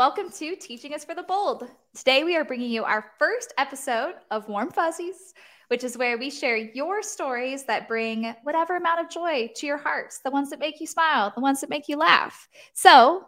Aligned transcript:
Welcome 0.00 0.30
to 0.30 0.56
Teaching 0.56 0.94
Us 0.94 1.04
for 1.04 1.14
the 1.14 1.24
Bold. 1.24 1.68
Today, 1.94 2.24
we 2.24 2.34
are 2.34 2.42
bringing 2.42 2.70
you 2.70 2.84
our 2.84 3.12
first 3.18 3.52
episode 3.58 4.14
of 4.30 4.48
Warm 4.48 4.70
Fuzzies, 4.70 5.34
which 5.68 5.84
is 5.84 5.98
where 5.98 6.16
we 6.16 6.30
share 6.30 6.56
your 6.56 7.02
stories 7.02 7.64
that 7.64 7.86
bring 7.86 8.34
whatever 8.42 8.76
amount 8.76 9.00
of 9.00 9.10
joy 9.10 9.50
to 9.56 9.66
your 9.66 9.76
hearts, 9.76 10.20
the 10.20 10.30
ones 10.30 10.48
that 10.48 10.58
make 10.58 10.80
you 10.80 10.86
smile, 10.86 11.34
the 11.34 11.42
ones 11.42 11.60
that 11.60 11.68
make 11.68 11.86
you 11.86 11.98
laugh. 11.98 12.48
So, 12.72 13.26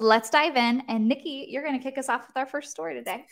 let's 0.00 0.30
dive 0.30 0.56
in. 0.56 0.84
And 0.88 1.12
Niki, 1.12 1.44
you're 1.48 1.62
going 1.62 1.76
to 1.78 1.84
kick 1.84 1.98
us 1.98 2.08
off 2.08 2.26
with 2.26 2.38
our 2.38 2.46
first 2.46 2.70
story 2.70 2.94
today. 2.94 3.26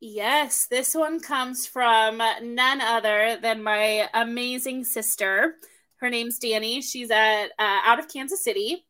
Yes, 0.00 0.66
this 0.66 0.94
one 0.94 1.20
comes 1.20 1.66
from 1.66 2.22
none 2.42 2.80
other 2.80 3.38
than 3.42 3.62
my 3.62 4.08
amazing 4.14 4.84
sister. 4.84 5.56
Her 5.96 6.08
name's 6.08 6.38
Danny. 6.38 6.80
She's 6.80 7.10
at 7.10 7.48
uh, 7.58 7.80
out 7.84 7.98
of 7.98 8.08
Kansas 8.08 8.42
City. 8.42 8.86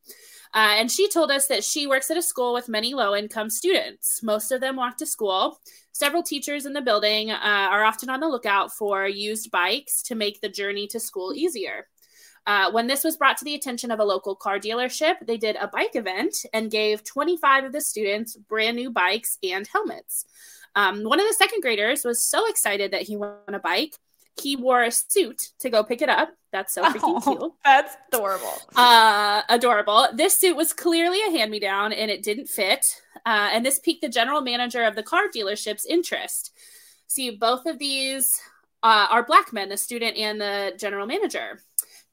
Uh, 0.53 0.75
and 0.77 0.91
she 0.91 1.09
told 1.09 1.31
us 1.31 1.47
that 1.47 1.63
she 1.63 1.87
works 1.87 2.11
at 2.11 2.17
a 2.17 2.21
school 2.21 2.53
with 2.53 2.67
many 2.67 2.93
low 2.93 3.15
income 3.15 3.49
students. 3.49 4.21
Most 4.21 4.51
of 4.51 4.59
them 4.59 4.75
walk 4.75 4.97
to 4.97 5.05
school. 5.05 5.59
Several 5.93 6.23
teachers 6.23 6.65
in 6.65 6.73
the 6.73 6.81
building 6.81 7.31
uh, 7.31 7.37
are 7.41 7.83
often 7.83 8.09
on 8.09 8.19
the 8.19 8.27
lookout 8.27 8.73
for 8.73 9.07
used 9.07 9.49
bikes 9.51 10.03
to 10.03 10.15
make 10.15 10.41
the 10.41 10.49
journey 10.49 10.87
to 10.87 10.99
school 10.99 11.33
easier. 11.33 11.87
Uh, 12.47 12.71
when 12.71 12.87
this 12.87 13.03
was 13.03 13.17
brought 13.17 13.37
to 13.37 13.45
the 13.45 13.53
attention 13.53 13.91
of 13.91 13.99
a 13.99 14.03
local 14.03 14.35
car 14.35 14.59
dealership, 14.59 15.15
they 15.25 15.37
did 15.37 15.55
a 15.57 15.67
bike 15.67 15.95
event 15.95 16.35
and 16.53 16.71
gave 16.71 17.03
25 17.03 17.65
of 17.65 17.71
the 17.71 17.81
students 17.81 18.35
brand 18.35 18.75
new 18.75 18.89
bikes 18.89 19.37
and 19.43 19.67
helmets. 19.67 20.25
Um, 20.75 21.03
one 21.03 21.19
of 21.19 21.27
the 21.27 21.35
second 21.35 21.61
graders 21.61 22.03
was 22.03 22.23
so 22.23 22.49
excited 22.49 22.91
that 22.91 23.03
he 23.03 23.15
won 23.15 23.35
a 23.47 23.59
bike 23.59 23.95
he 24.39 24.55
wore 24.55 24.83
a 24.83 24.91
suit 24.91 25.49
to 25.59 25.69
go 25.69 25.83
pick 25.83 26.01
it 26.01 26.09
up. 26.09 26.29
That's 26.51 26.73
so 26.73 26.83
freaking 26.83 27.21
oh, 27.25 27.37
cute. 27.37 27.51
That's 27.65 27.95
adorable. 28.11 28.53
Uh, 28.75 29.41
adorable. 29.49 30.07
This 30.13 30.37
suit 30.37 30.55
was 30.55 30.73
clearly 30.73 31.19
a 31.27 31.31
hand 31.31 31.51
me 31.51 31.59
down 31.59 31.93
and 31.93 32.11
it 32.11 32.23
didn't 32.23 32.47
fit. 32.47 33.01
Uh, 33.25 33.49
and 33.51 33.65
this 33.65 33.79
piqued 33.79 34.01
the 34.01 34.09
general 34.09 34.41
manager 34.41 34.83
of 34.83 34.95
the 34.95 35.03
car 35.03 35.23
dealership's 35.33 35.85
interest. 35.85 36.51
See, 37.07 37.31
both 37.31 37.65
of 37.65 37.79
these 37.79 38.39
uh, 38.83 39.07
are 39.09 39.23
black 39.23 39.53
men, 39.53 39.69
the 39.69 39.77
student 39.77 40.17
and 40.17 40.41
the 40.41 40.73
general 40.77 41.05
manager. 41.05 41.59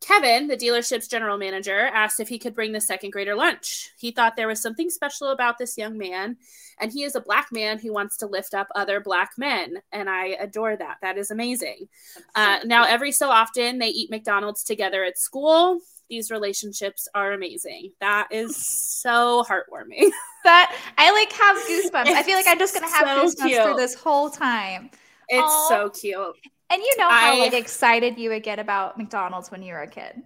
Kevin, 0.00 0.46
the 0.46 0.56
dealership's 0.56 1.08
general 1.08 1.36
manager, 1.38 1.78
asked 1.78 2.20
if 2.20 2.28
he 2.28 2.38
could 2.38 2.54
bring 2.54 2.72
the 2.72 2.80
second 2.80 3.10
grader 3.10 3.34
lunch. 3.34 3.90
He 3.98 4.12
thought 4.12 4.36
there 4.36 4.46
was 4.46 4.62
something 4.62 4.90
special 4.90 5.28
about 5.28 5.58
this 5.58 5.76
young 5.76 5.98
man, 5.98 6.36
and 6.78 6.92
he 6.92 7.02
is 7.02 7.16
a 7.16 7.20
black 7.20 7.48
man 7.50 7.78
who 7.78 7.92
wants 7.92 8.16
to 8.18 8.26
lift 8.26 8.54
up 8.54 8.68
other 8.74 9.00
black 9.00 9.32
men. 9.36 9.78
And 9.90 10.08
I 10.08 10.28
adore 10.40 10.76
that. 10.76 10.98
That 11.02 11.18
is 11.18 11.30
amazing. 11.30 11.88
Uh, 12.34 12.60
now, 12.64 12.84
every 12.84 13.10
so 13.10 13.28
often, 13.28 13.78
they 13.78 13.88
eat 13.88 14.10
McDonald's 14.10 14.62
together 14.62 15.02
at 15.02 15.18
school. 15.18 15.80
These 16.08 16.30
relationships 16.30 17.08
are 17.14 17.32
amazing. 17.32 17.92
That 18.00 18.28
is 18.30 18.56
so 18.56 19.44
heartwarming. 19.48 20.10
that 20.44 20.74
I 20.96 21.10
like 21.12 21.32
have 21.32 21.56
goosebumps. 21.56 22.10
It's 22.10 22.18
I 22.18 22.22
feel 22.22 22.36
like 22.36 22.46
I'm 22.46 22.58
just 22.58 22.72
gonna 22.72 22.88
have 22.88 23.06
so 23.06 23.42
goosebumps 23.42 23.48
cute. 23.48 23.62
through 23.62 23.74
this 23.74 23.94
whole 23.94 24.30
time. 24.30 24.90
It's 25.28 25.42
Aww. 25.42 25.68
so 25.68 25.90
cute. 25.90 26.36
And 26.70 26.82
you 26.82 26.96
know 26.98 27.08
how 27.08 27.36
I, 27.36 27.38
like 27.38 27.54
excited 27.54 28.18
you 28.18 28.30
would 28.30 28.42
get 28.42 28.58
about 28.58 28.98
McDonald's 28.98 29.50
when 29.50 29.62
you 29.62 29.72
were 29.72 29.82
a 29.82 29.88
kid. 29.88 30.22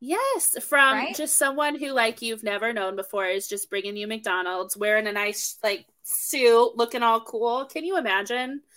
Yes, 0.00 0.56
from 0.62 0.94
right? 0.94 1.16
just 1.16 1.38
someone 1.38 1.78
who 1.78 1.92
like 1.92 2.20
you've 2.20 2.42
never 2.42 2.72
known 2.72 2.96
before 2.96 3.26
is 3.26 3.48
just 3.48 3.70
bringing 3.70 3.96
you 3.96 4.06
McDonald's, 4.06 4.76
wearing 4.76 5.06
a 5.06 5.12
nice 5.12 5.56
like 5.62 5.86
suit, 6.02 6.76
looking 6.76 7.02
all 7.02 7.20
cool. 7.20 7.64
Can 7.66 7.84
you 7.84 7.96
imagine? 7.98 8.62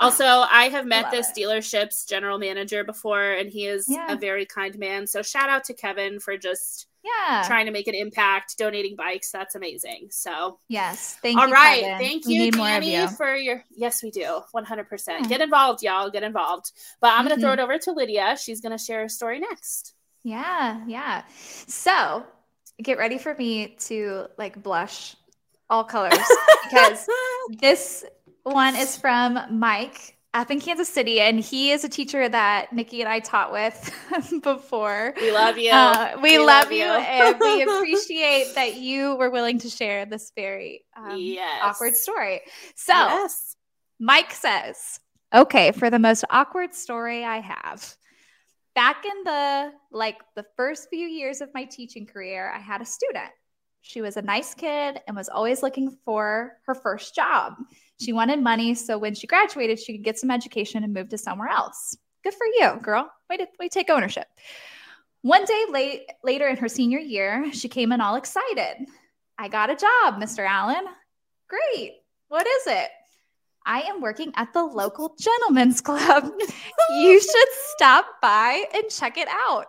Also, 0.00 0.24
I 0.24 0.70
have 0.70 0.86
met 0.86 1.12
this 1.12 1.30
it. 1.30 1.40
dealership's 1.40 2.04
general 2.04 2.36
manager 2.36 2.82
before, 2.82 3.30
and 3.30 3.48
he 3.48 3.66
is 3.66 3.86
yeah. 3.88 4.12
a 4.12 4.16
very 4.16 4.44
kind 4.44 4.76
man. 4.76 5.06
So 5.06 5.22
shout 5.22 5.48
out 5.48 5.62
to 5.66 5.72
Kevin 5.72 6.18
for 6.18 6.36
just 6.36 6.88
yeah. 7.04 7.44
trying 7.46 7.66
to 7.66 7.72
make 7.72 7.86
an 7.86 7.94
impact 7.94 8.56
donating 8.58 8.96
bikes 8.96 9.30
that's 9.30 9.54
amazing. 9.54 10.08
So 10.10 10.58
yes. 10.68 11.16
Thank 11.22 11.38
all 11.38 11.48
you 11.48 11.52
right. 11.52 11.82
Kevin. 11.82 11.98
thank 12.06 12.26
you 12.26 12.50
danny 12.50 12.94
you. 12.94 13.08
for 13.08 13.34
your 13.34 13.62
yes 13.74 14.02
we 14.02 14.10
do. 14.10 14.40
100% 14.54 14.86
yeah. 15.08 15.20
get 15.22 15.40
involved 15.40 15.82
y'all. 15.82 16.10
Get 16.10 16.22
involved. 16.22 16.72
But 17.00 17.12
i'm 17.12 17.24
gonna 17.24 17.34
mm-hmm. 17.34 17.42
throw 17.42 17.52
it 17.52 17.58
over 17.58 17.78
to 17.78 17.92
lydia. 17.92 18.36
She's 18.40 18.60
gonna 18.60 18.78
share 18.78 19.04
a 19.04 19.08
story 19.08 19.40
next. 19.40 19.94
Yeah 20.22 20.80
yeah. 20.86 21.24
So 21.66 22.24
get 22.82 22.98
ready 22.98 23.18
for 23.18 23.34
me 23.34 23.76
to 23.86 24.26
like 24.38 24.62
blush 24.62 25.16
all 25.70 25.84
colors 25.84 26.18
because 26.64 27.08
this 27.60 28.04
one 28.42 28.76
is 28.76 28.96
from 28.96 29.38
mike 29.50 30.18
up 30.34 30.50
in 30.50 30.60
Kansas 30.60 30.88
City, 30.88 31.20
and 31.20 31.38
he 31.38 31.70
is 31.70 31.84
a 31.84 31.88
teacher 31.88 32.28
that 32.28 32.70
Niki 32.70 32.98
and 32.98 33.08
I 33.08 33.20
taught 33.20 33.52
with 33.52 33.94
before. 34.42 35.14
We 35.16 35.30
love 35.30 35.56
you. 35.56 35.70
Uh, 35.70 36.16
we, 36.16 36.32
we, 36.32 36.38
love, 36.38 36.64
love 36.64 36.72
you, 36.72 36.84
and 36.84 37.38
we 37.40 37.62
appreciate 37.76 38.54
that 38.56 38.76
you 38.76 39.14
were 39.14 39.30
willing 39.30 39.60
to 39.60 39.70
share 39.70 40.04
this 40.04 40.32
very 40.34 40.84
um, 40.96 41.16
yes. 41.16 41.60
awkward 41.62 41.94
story. 41.94 42.40
So, 42.74 42.92
yes. 42.92 43.56
Mike 44.00 44.32
says, 44.32 44.98
"Okay, 45.32 45.70
for 45.70 45.88
the 45.88 46.00
most 46.00 46.24
awkward 46.28 46.74
story 46.74 47.24
I 47.24 47.38
have." 47.38 47.96
Back 48.74 49.04
in 49.04 49.22
the 49.22 49.72
like 49.92 50.18
the 50.34 50.44
first 50.56 50.88
few 50.90 51.06
years 51.06 51.40
of 51.40 51.50
my 51.54 51.64
teaching 51.64 52.06
career, 52.06 52.50
I 52.52 52.58
had 52.58 52.82
a 52.82 52.86
student. 52.86 53.30
She 53.82 54.00
was 54.00 54.16
a 54.16 54.22
nice 54.22 54.54
kid 54.54 54.98
and 55.06 55.16
was 55.16 55.28
always 55.28 55.62
looking 55.62 55.96
for 56.04 56.54
her 56.66 56.74
first 56.74 57.14
job. 57.14 57.54
She 58.00 58.12
wanted 58.12 58.42
money, 58.42 58.74
so 58.74 58.98
when 58.98 59.14
she 59.14 59.26
graduated, 59.26 59.78
she 59.78 59.96
could 59.96 60.04
get 60.04 60.18
some 60.18 60.30
education 60.30 60.82
and 60.84 60.92
move 60.92 61.08
to 61.10 61.18
somewhere 61.18 61.48
else. 61.48 61.96
Good 62.22 62.34
for 62.34 62.46
you, 62.46 62.80
girl. 62.82 63.10
Way 63.30 63.36
to, 63.38 63.46
way 63.58 63.68
to 63.68 63.74
take 63.74 63.90
ownership. 63.90 64.26
One 65.22 65.44
day 65.44 65.64
late, 65.70 66.02
later 66.22 66.48
in 66.48 66.56
her 66.56 66.68
senior 66.68 66.98
year, 66.98 67.52
she 67.52 67.68
came 67.68 67.92
in 67.92 68.00
all 68.00 68.16
excited. 68.16 68.86
I 69.38 69.48
got 69.48 69.70
a 69.70 69.76
job, 69.76 70.20
Mr. 70.20 70.46
Allen. 70.46 70.84
Great. 71.48 71.92
What 72.28 72.46
is 72.46 72.66
it? 72.66 72.90
I 73.66 73.82
am 73.82 74.00
working 74.00 74.32
at 74.36 74.52
the 74.52 74.62
local 74.62 75.14
gentlemen's 75.18 75.80
club. 75.80 76.30
you 76.90 77.20
should 77.20 77.48
stop 77.74 78.06
by 78.20 78.64
and 78.74 78.84
check 78.90 79.16
it 79.16 79.28
out. 79.30 79.68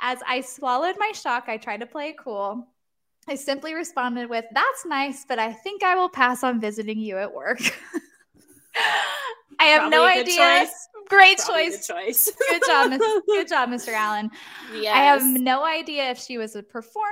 As 0.00 0.18
I 0.26 0.42
swallowed 0.42 0.96
my 0.98 1.12
shock, 1.12 1.44
I 1.48 1.56
tried 1.56 1.80
to 1.80 1.86
play 1.86 2.14
cool. 2.18 2.66
I 3.28 3.34
simply 3.34 3.74
responded 3.74 4.30
with, 4.30 4.44
That's 4.52 4.86
nice, 4.86 5.24
but 5.26 5.38
I 5.38 5.52
think 5.52 5.82
I 5.82 5.94
will 5.94 6.08
pass 6.08 6.44
on 6.44 6.60
visiting 6.60 6.98
you 6.98 7.18
at 7.18 7.34
work. 7.34 7.60
I 9.58 9.64
have 9.66 9.90
Probably 9.90 9.96
no 9.96 10.04
idea. 10.04 10.36
Choice. 10.36 10.88
Great 11.08 11.38
choice. 11.38 11.86
choice. 11.86 12.30
good 12.50 12.62
job, 12.66 13.00
good 13.26 13.48
job, 13.48 13.68
Mr. 13.68 13.92
Allen. 13.92 14.30
Yes. 14.74 14.94
I 14.94 14.98
have 14.98 15.22
no 15.24 15.64
idea 15.64 16.10
if 16.10 16.18
she 16.18 16.36
was 16.36 16.56
a 16.56 16.62
performer, 16.62 17.06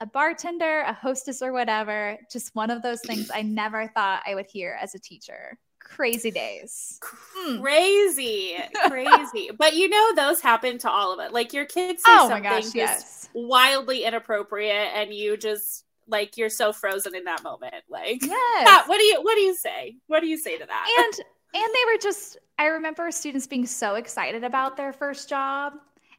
a 0.00 0.06
bartender, 0.06 0.80
a 0.80 0.92
hostess, 0.92 1.40
or 1.40 1.52
whatever. 1.52 2.18
Just 2.30 2.54
one 2.54 2.70
of 2.70 2.82
those 2.82 3.00
things 3.02 3.30
I 3.32 3.42
never 3.42 3.88
thought 3.94 4.22
I 4.26 4.34
would 4.34 4.46
hear 4.46 4.76
as 4.80 4.94
a 4.94 4.98
teacher 4.98 5.58
crazy 5.88 6.30
days. 6.30 7.00
Hmm. 7.02 7.60
Crazy, 7.60 8.56
crazy. 8.86 9.50
but 9.58 9.74
you 9.74 9.88
know, 9.88 10.14
those 10.14 10.40
happen 10.40 10.78
to 10.78 10.90
all 10.90 11.12
of 11.12 11.18
us. 11.18 11.32
Like 11.32 11.52
your 11.52 11.64
kids 11.64 12.02
say 12.04 12.10
oh 12.12 12.28
something 12.28 12.42
gosh, 12.42 12.62
just 12.64 12.74
yes. 12.74 13.28
wildly 13.32 14.04
inappropriate, 14.04 14.90
and 14.94 15.12
you 15.12 15.36
just 15.36 15.84
like 16.06 16.36
you're 16.36 16.50
so 16.50 16.72
frozen 16.72 17.14
in 17.14 17.24
that 17.24 17.42
moment. 17.42 17.74
Like, 17.88 18.24
yes. 18.24 18.88
what 18.88 18.98
do 18.98 19.04
you 19.04 19.22
what 19.22 19.34
do 19.34 19.40
you 19.40 19.54
say? 19.54 19.96
What 20.06 20.20
do 20.20 20.26
you 20.26 20.38
say 20.38 20.58
to 20.58 20.66
that? 20.66 21.04
And 21.04 21.26
and 21.54 21.74
they 21.74 21.92
were 21.92 21.98
just. 21.98 22.38
I 22.58 22.66
remember 22.66 23.10
students 23.12 23.46
being 23.46 23.66
so 23.66 23.94
excited 23.94 24.42
about 24.44 24.76
their 24.76 24.92
first 24.92 25.28
job. 25.28 25.74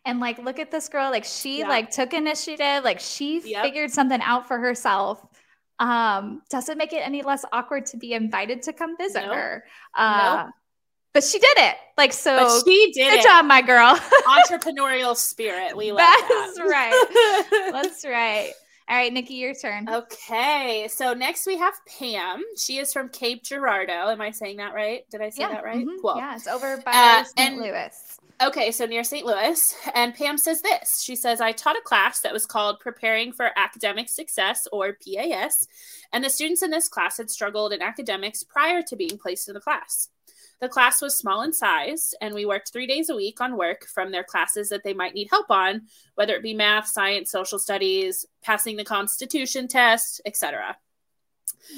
And 0.05 0.21
like, 0.21 0.37
look 0.39 0.59
at 0.59 0.71
this 0.71 0.87
girl. 0.87 1.11
Like, 1.11 1.25
she 1.25 1.59
yeah. 1.59 1.67
like 1.67 1.91
took 1.91 2.13
initiative. 2.13 2.85
Like, 2.85 3.01
she 3.01 3.41
yep. 3.41 3.63
figured 3.63 3.91
something 3.91 4.21
out 4.21 4.47
for 4.47 4.57
herself 4.57 5.25
um, 5.79 6.41
doesn't 6.49 6.77
make 6.77 6.93
it 6.93 7.05
any 7.05 7.21
less 7.21 7.45
awkward 7.51 7.85
to 7.87 7.97
be 7.97 8.13
invited 8.13 8.61
to 8.63 8.73
come 8.73 8.97
visit 8.97 9.23
nope. 9.25 9.35
her. 9.35 9.63
Uh, 9.95 10.43
nope. 10.45 10.53
But 11.13 11.23
she 11.23 11.39
did 11.39 11.57
it. 11.57 11.75
Like 11.97 12.13
so. 12.13 12.37
But 12.37 12.63
she 12.65 12.91
did 12.93 13.11
good 13.11 13.19
it. 13.19 13.23
job, 13.23 13.45
my 13.45 13.61
girl. 13.61 13.95
Entrepreneurial 14.27 15.15
spirit. 15.15 15.75
We 15.75 15.91
love 15.91 15.97
that. 15.97 16.51
That's 16.55 16.69
right. 16.69 17.71
That's 17.71 18.05
right. 18.05 18.51
All 18.87 18.95
right, 18.95 19.13
Niki, 19.13 19.37
your 19.37 19.53
turn. 19.53 19.87
Okay. 19.87 20.87
So 20.89 21.13
next 21.13 21.45
we 21.45 21.57
have 21.57 21.73
Pam. 21.85 22.43
She 22.57 22.77
is 22.77 22.91
from 22.91 23.09
Cape 23.09 23.43
Girardeau. 23.43 24.09
Am 24.09 24.21
I 24.21 24.31
saying 24.31 24.57
that 24.57 24.73
right? 24.73 25.03
Did 25.11 25.21
I 25.21 25.29
say 25.29 25.41
yeah. 25.41 25.49
that 25.49 25.63
right? 25.63 25.85
Mm-hmm. 25.85 26.01
Cool. 26.01 26.15
Yeah, 26.17 26.35
it's 26.35 26.47
over 26.47 26.77
by 26.77 26.91
uh, 26.91 27.23
St. 27.23 27.57
Louis. 27.57 28.19
Okay, 28.41 28.71
so 28.71 28.85
near 28.85 29.03
St. 29.03 29.25
Louis. 29.25 29.75
And 29.93 30.15
Pam 30.15 30.37
says 30.37 30.61
this 30.61 31.01
She 31.01 31.17
says, 31.17 31.41
I 31.41 31.51
taught 31.51 31.75
a 31.75 31.81
class 31.83 32.21
that 32.21 32.31
was 32.31 32.45
called 32.45 32.79
Preparing 32.79 33.33
for 33.33 33.51
Academic 33.57 34.07
Success, 34.07 34.65
or 34.71 34.93
PAS, 34.93 35.67
and 36.13 36.23
the 36.23 36.29
students 36.29 36.63
in 36.63 36.71
this 36.71 36.87
class 36.87 37.17
had 37.17 37.29
struggled 37.29 37.73
in 37.73 37.81
academics 37.81 38.43
prior 38.43 38.81
to 38.83 38.95
being 38.95 39.17
placed 39.17 39.49
in 39.49 39.55
the 39.55 39.59
class. 39.59 40.07
The 40.61 40.69
class 40.69 41.01
was 41.01 41.17
small 41.17 41.41
in 41.41 41.51
size, 41.51 42.13
and 42.21 42.33
we 42.33 42.45
worked 42.45 42.71
three 42.71 42.87
days 42.87 43.09
a 43.09 43.15
week 43.15 43.41
on 43.41 43.57
work 43.57 43.85
from 43.93 44.09
their 44.09 44.23
classes 44.23 44.69
that 44.69 44.83
they 44.85 44.93
might 44.93 45.13
need 45.13 45.27
help 45.29 45.51
on, 45.51 45.81
whether 46.15 46.33
it 46.33 46.43
be 46.43 46.53
math, 46.53 46.87
science, 46.87 47.31
social 47.31 47.59
studies, 47.59 48.25
passing 48.41 48.77
the 48.77 48.85
Constitution 48.85 49.67
test, 49.67 50.21
etc. 50.25 50.77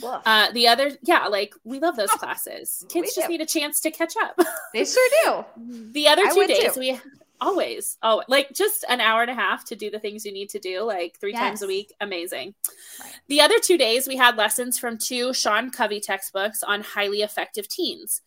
Uh, 0.04 0.51
the 0.51 0.68
other, 0.68 0.92
yeah, 1.04 1.28
like 1.28 1.54
we 1.63 1.80
love 1.80 1.95
those 1.95 2.12
classes. 2.12 2.86
Kids 2.89 3.16
just 3.16 3.30
need 3.30 3.42
a 3.42 3.45
chance 3.45 3.80
to 3.81 3.92
catch 3.92 4.13
up. 4.22 4.39
they 4.74 4.86
sure 4.86 5.10
do. 5.24 5.45
The 5.92 6.07
other 6.07 6.24
two 6.33 6.48
days, 6.48 6.74
too. 6.74 6.80
we 6.80 7.00
Always. 7.42 7.98
Oh, 8.04 8.24
like 8.28 8.54
just 8.54 8.86
an 8.88 9.01
hour 9.01 9.24
and 9.24 9.31
a 9.31 9.36
half 9.36 9.66
to 9.66 9.75
do 9.75 9.89
the 9.89 10.00
things 10.00 10.24
you 10.24 10.31
need 10.31 10.50
to 10.50 10.60
do, 10.60 10.83
like 10.83 11.18
three 11.19 11.31
yes. 11.31 11.42
times 11.42 11.62
a 11.63 11.68
week. 11.68 11.92
Amazing. 12.00 12.54
Right. 13.00 13.13
The 13.30 13.42
other 13.42 13.57
two 13.60 13.80
days, 13.80 14.07
we 14.07 14.16
had 14.16 14.38
lessons 14.38 14.78
from 14.78 15.00
two 15.00 15.33
Sean 15.33 15.72
Covey 15.72 16.00
textbooks 16.00 16.62
on 16.62 16.81
highly 16.81 17.24
effective 17.24 17.68
teens. 17.68 18.22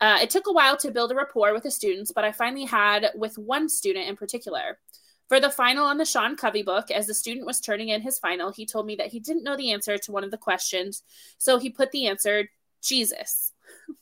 Uh, 0.00 0.18
it 0.20 0.30
took 0.30 0.48
a 0.48 0.52
while 0.52 0.76
to 0.78 0.90
build 0.90 1.12
a 1.12 1.14
rapport 1.14 1.52
with 1.52 1.62
the 1.62 1.70
students, 1.70 2.10
but 2.10 2.24
I 2.24 2.32
finally 2.32 2.64
had 2.64 3.12
with 3.14 3.38
one 3.38 3.68
student 3.68 4.08
in 4.08 4.16
particular. 4.16 4.78
For 5.28 5.40
the 5.40 5.50
final 5.50 5.84
on 5.84 5.98
the 5.98 6.04
Sean 6.04 6.36
Covey 6.36 6.62
book, 6.62 6.90
as 6.90 7.06
the 7.06 7.14
student 7.14 7.46
was 7.46 7.60
turning 7.60 7.88
in 7.88 8.00
his 8.00 8.18
final, 8.18 8.52
he 8.52 8.64
told 8.64 8.86
me 8.86 8.96
that 8.96 9.08
he 9.08 9.18
didn't 9.18 9.42
know 9.42 9.56
the 9.56 9.72
answer 9.72 9.98
to 9.98 10.12
one 10.12 10.22
of 10.22 10.30
the 10.30 10.38
questions, 10.38 11.02
so 11.36 11.58
he 11.58 11.70
put 11.70 11.90
the 11.90 12.06
answer 12.06 12.48
Jesus 12.82 13.52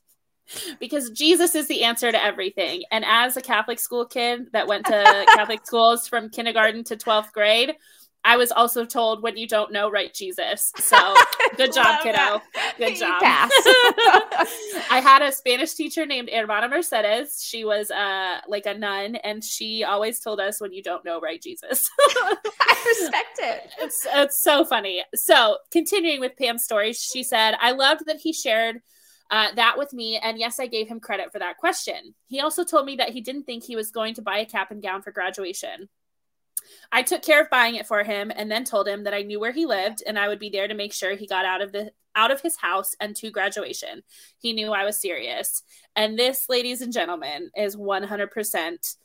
because 0.80 1.10
Jesus 1.10 1.54
is 1.54 1.66
the 1.66 1.84
answer 1.84 2.12
to 2.12 2.22
everything. 2.22 2.82
And 2.90 3.04
as 3.06 3.36
a 3.36 3.42
Catholic 3.42 3.80
school 3.80 4.04
kid 4.04 4.52
that 4.52 4.66
went 4.66 4.84
to 4.86 5.24
Catholic 5.34 5.66
schools 5.66 6.06
from 6.06 6.28
kindergarten 6.28 6.84
to 6.84 6.96
12th 6.96 7.32
grade, 7.32 7.74
I 8.24 8.36
was 8.36 8.50
also 8.50 8.86
told 8.86 9.22
when 9.22 9.36
you 9.36 9.46
don't 9.46 9.70
know, 9.70 9.90
write 9.90 10.14
Jesus. 10.14 10.72
So 10.84 11.14
good 11.56 11.72
job, 11.72 12.02
kiddo. 12.02 12.40
That. 12.54 12.74
Good 12.78 12.96
job. 12.96 13.20
I 14.90 15.00
had 15.00 15.22
a 15.22 15.32
Spanish 15.32 15.72
teacher 15.72 16.04
named 16.04 16.28
Hermana 16.30 16.68
Mercedes. 16.68 17.42
She 17.42 17.64
was 17.64 17.90
uh, 17.90 18.40
like 18.46 18.66
a 18.66 18.74
nun, 18.74 19.16
and 19.16 19.42
she 19.42 19.82
always 19.82 20.20
told 20.20 20.40
us 20.40 20.60
when 20.60 20.72
you 20.72 20.82
don't 20.82 21.04
know, 21.04 21.20
write 21.20 21.42
Jesus. 21.42 21.90
I 21.98 22.84
respect 22.86 23.38
it. 23.38 23.70
It's, 23.78 24.06
it's 24.14 24.40
so 24.40 24.64
funny. 24.64 25.02
So 25.14 25.58
continuing 25.70 26.20
with 26.20 26.36
Pam's 26.36 26.64
story, 26.64 26.92
she 26.92 27.22
said, 27.22 27.56
I 27.60 27.72
loved 27.72 28.06
that 28.06 28.18
he 28.18 28.32
shared 28.32 28.82
uh, 29.30 29.48
that 29.56 29.78
with 29.78 29.92
me. 29.92 30.18
And 30.18 30.38
yes, 30.38 30.60
I 30.60 30.66
gave 30.66 30.86
him 30.86 31.00
credit 31.00 31.32
for 31.32 31.38
that 31.38 31.56
question. 31.56 32.14
He 32.28 32.40
also 32.40 32.62
told 32.62 32.86
me 32.86 32.96
that 32.96 33.10
he 33.10 33.20
didn't 33.20 33.44
think 33.44 33.64
he 33.64 33.76
was 33.76 33.90
going 33.90 34.14
to 34.14 34.22
buy 34.22 34.38
a 34.38 34.46
cap 34.46 34.70
and 34.70 34.82
gown 34.82 35.02
for 35.02 35.12
graduation. 35.12 35.88
I 36.92 37.02
took 37.02 37.22
care 37.22 37.42
of 37.42 37.50
buying 37.50 37.74
it 37.74 37.86
for 37.86 38.02
him 38.02 38.32
and 38.34 38.50
then 38.50 38.64
told 38.64 38.88
him 38.88 39.04
that 39.04 39.14
I 39.14 39.22
knew 39.22 39.40
where 39.40 39.52
he 39.52 39.66
lived 39.66 40.02
and 40.06 40.18
I 40.18 40.28
would 40.28 40.38
be 40.38 40.50
there 40.50 40.68
to 40.68 40.74
make 40.74 40.92
sure 40.92 41.14
he 41.14 41.26
got 41.26 41.44
out 41.44 41.62
of 41.62 41.72
the 41.72 41.92
out 42.16 42.30
of 42.30 42.40
his 42.40 42.56
house 42.56 42.94
and 43.00 43.16
to 43.16 43.30
graduation. 43.30 44.02
He 44.38 44.52
knew 44.52 44.72
I 44.72 44.84
was 44.84 45.00
serious. 45.00 45.62
And 45.96 46.18
this, 46.18 46.48
ladies 46.48 46.80
and 46.80 46.92
gentlemen, 46.92 47.50
is 47.56 47.76
100% 47.76 48.96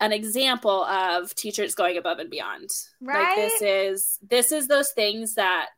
an 0.00 0.12
example 0.12 0.84
of 0.84 1.34
teachers 1.34 1.74
going 1.74 1.96
above 1.96 2.18
and 2.18 2.30
beyond. 2.30 2.70
Right. 3.00 3.22
Like 3.22 3.36
this 3.36 3.62
is 3.62 4.18
this 4.26 4.52
is 4.52 4.66
those 4.66 4.90
things 4.92 5.34
that 5.34 5.68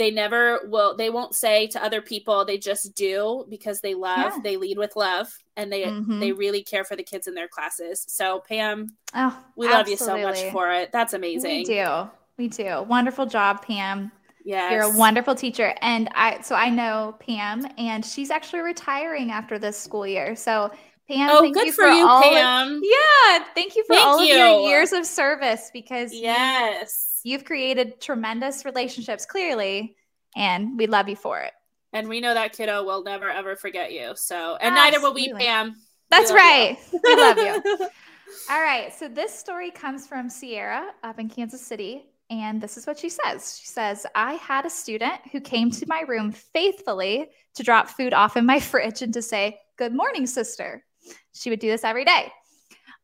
they 0.00 0.10
never 0.10 0.60
will 0.64 0.96
they 0.96 1.10
won't 1.10 1.34
say 1.34 1.66
to 1.66 1.84
other 1.84 2.00
people 2.00 2.46
they 2.46 2.56
just 2.56 2.94
do 2.94 3.44
because 3.50 3.82
they 3.82 3.94
love 3.94 4.32
yeah. 4.34 4.38
they 4.42 4.56
lead 4.56 4.78
with 4.78 4.96
love 4.96 5.28
and 5.58 5.70
they 5.70 5.82
mm-hmm. 5.82 6.18
they 6.18 6.32
really 6.32 6.62
care 6.62 6.84
for 6.84 6.96
the 6.96 7.02
kids 7.02 7.26
in 7.26 7.34
their 7.34 7.48
classes 7.48 8.06
so 8.08 8.40
pam 8.48 8.86
oh, 9.14 9.38
we 9.56 9.68
love 9.68 9.86
you 9.88 9.98
so 9.98 10.16
much 10.16 10.42
for 10.52 10.70
it 10.70 10.90
that's 10.90 11.12
amazing 11.12 11.58
we 11.58 11.64
do 11.64 12.08
we 12.38 12.48
do 12.48 12.82
wonderful 12.82 13.26
job 13.26 13.62
pam 13.62 14.10
Yes. 14.42 14.72
You're 14.72 14.94
a 14.94 14.96
wonderful 14.96 15.34
teacher. 15.34 15.74
And 15.82 16.08
I 16.14 16.40
so 16.40 16.54
I 16.54 16.70
know 16.70 17.14
Pam 17.20 17.66
and 17.76 18.02
she's 18.02 18.30
actually 18.30 18.60
retiring 18.60 19.30
after 19.30 19.58
this 19.58 19.78
school 19.78 20.06
year. 20.06 20.34
So 20.34 20.72
Pam, 21.08 21.28
oh, 21.30 21.42
thank 21.42 21.54
good 21.54 21.66
you 21.66 21.72
for, 21.72 21.86
for 21.86 21.92
you, 21.92 22.06
Pam. 22.06 22.76
Of, 22.76 22.82
yeah, 22.82 23.44
thank 23.54 23.76
you 23.76 23.84
for 23.84 23.92
thank 23.92 24.06
all 24.06 24.24
you. 24.24 24.32
of 24.32 24.38
your 24.38 24.68
years 24.70 24.92
of 24.92 25.04
service 25.04 25.70
because 25.74 26.14
yes, 26.14 27.09
You've 27.24 27.44
created 27.44 28.00
tremendous 28.00 28.64
relationships, 28.64 29.26
clearly, 29.26 29.96
and 30.36 30.78
we 30.78 30.86
love 30.86 31.08
you 31.08 31.16
for 31.16 31.40
it. 31.40 31.52
And 31.92 32.08
we 32.08 32.20
know 32.20 32.34
that 32.34 32.52
kiddo 32.52 32.84
will 32.84 33.02
never 33.02 33.28
ever 33.28 33.56
forget 33.56 33.92
you. 33.92 34.12
So, 34.14 34.56
and 34.56 34.76
Absolutely. 34.76 34.90
neither 34.90 35.00
will 35.00 35.14
we, 35.14 35.44
Pam. 35.44 35.76
That's 36.10 36.30
we 36.30 36.36
right. 36.36 36.78
we 37.04 37.16
love 37.16 37.38
you. 37.38 37.88
All 38.50 38.60
right. 38.60 38.92
So 38.94 39.08
this 39.08 39.32
story 39.36 39.70
comes 39.70 40.06
from 40.06 40.28
Sierra 40.28 40.90
up 41.02 41.18
in 41.18 41.28
Kansas 41.28 41.60
City. 41.60 42.04
And 42.30 42.60
this 42.60 42.76
is 42.76 42.86
what 42.86 42.96
she 42.96 43.08
says. 43.08 43.58
She 43.60 43.66
says, 43.66 44.06
I 44.14 44.34
had 44.34 44.64
a 44.64 44.70
student 44.70 45.20
who 45.32 45.40
came 45.40 45.68
to 45.72 45.86
my 45.88 46.02
room 46.02 46.30
faithfully 46.30 47.28
to 47.54 47.62
drop 47.64 47.88
food 47.88 48.14
off 48.14 48.36
in 48.36 48.46
my 48.46 48.60
fridge 48.60 49.02
and 49.02 49.12
to 49.14 49.22
say, 49.22 49.58
Good 49.76 49.94
morning, 49.94 50.26
sister. 50.26 50.84
She 51.32 51.50
would 51.50 51.58
do 51.58 51.68
this 51.68 51.84
every 51.84 52.04
day. 52.04 52.30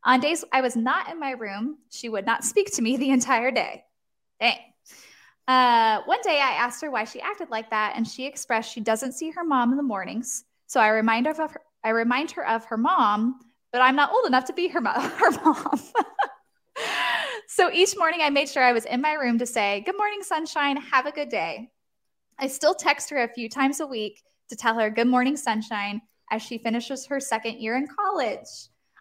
On 0.04 0.20
days 0.20 0.44
I 0.52 0.60
was 0.60 0.76
not 0.76 1.10
in 1.10 1.19
my 1.19 1.32
room, 1.32 1.78
she 1.90 2.08
would 2.08 2.26
not 2.26 2.44
speak 2.44 2.72
to 2.74 2.82
me 2.82 2.96
the 2.96 3.10
entire 3.10 3.50
day. 3.50 3.82
Dang. 4.40 4.58
Uh, 5.48 6.02
one 6.06 6.20
day 6.22 6.40
I 6.40 6.52
asked 6.52 6.82
her 6.82 6.90
why 6.90 7.04
she 7.04 7.20
acted 7.20 7.50
like 7.50 7.70
that, 7.70 7.94
and 7.96 8.06
she 8.06 8.26
expressed 8.26 8.72
she 8.72 8.80
doesn't 8.80 9.12
see 9.12 9.30
her 9.30 9.44
mom 9.44 9.70
in 9.70 9.76
the 9.76 9.82
mornings. 9.82 10.44
So 10.66 10.80
I 10.80 10.88
remind 10.88 11.26
her 11.26 11.32
of 11.32 11.52
her, 11.52 11.60
I 11.84 11.90
remind 11.90 12.32
her 12.32 12.46
of 12.46 12.64
her 12.64 12.76
mom, 12.76 13.38
but 13.72 13.80
I'm 13.80 13.94
not 13.94 14.12
old 14.12 14.26
enough 14.26 14.46
to 14.46 14.52
be 14.52 14.68
her, 14.68 14.80
mo- 14.80 14.90
her 14.98 15.30
mom. 15.44 15.80
so 17.48 17.70
each 17.72 17.96
morning 17.96 18.20
I 18.22 18.30
made 18.30 18.48
sure 18.48 18.62
I 18.62 18.72
was 18.72 18.84
in 18.84 19.00
my 19.00 19.12
room 19.12 19.38
to 19.38 19.46
say, 19.46 19.82
Good 19.86 19.96
morning, 19.96 20.22
sunshine. 20.22 20.76
Have 20.76 21.06
a 21.06 21.12
good 21.12 21.28
day. 21.28 21.70
I 22.38 22.48
still 22.48 22.74
text 22.74 23.10
her 23.10 23.22
a 23.22 23.28
few 23.32 23.48
times 23.48 23.80
a 23.80 23.86
week 23.86 24.22
to 24.50 24.56
tell 24.56 24.78
her, 24.78 24.90
Good 24.90 25.06
morning, 25.06 25.36
sunshine, 25.36 26.02
as 26.30 26.42
she 26.42 26.58
finishes 26.58 27.06
her 27.06 27.20
second 27.20 27.60
year 27.60 27.76
in 27.76 27.86
college. 27.86 28.48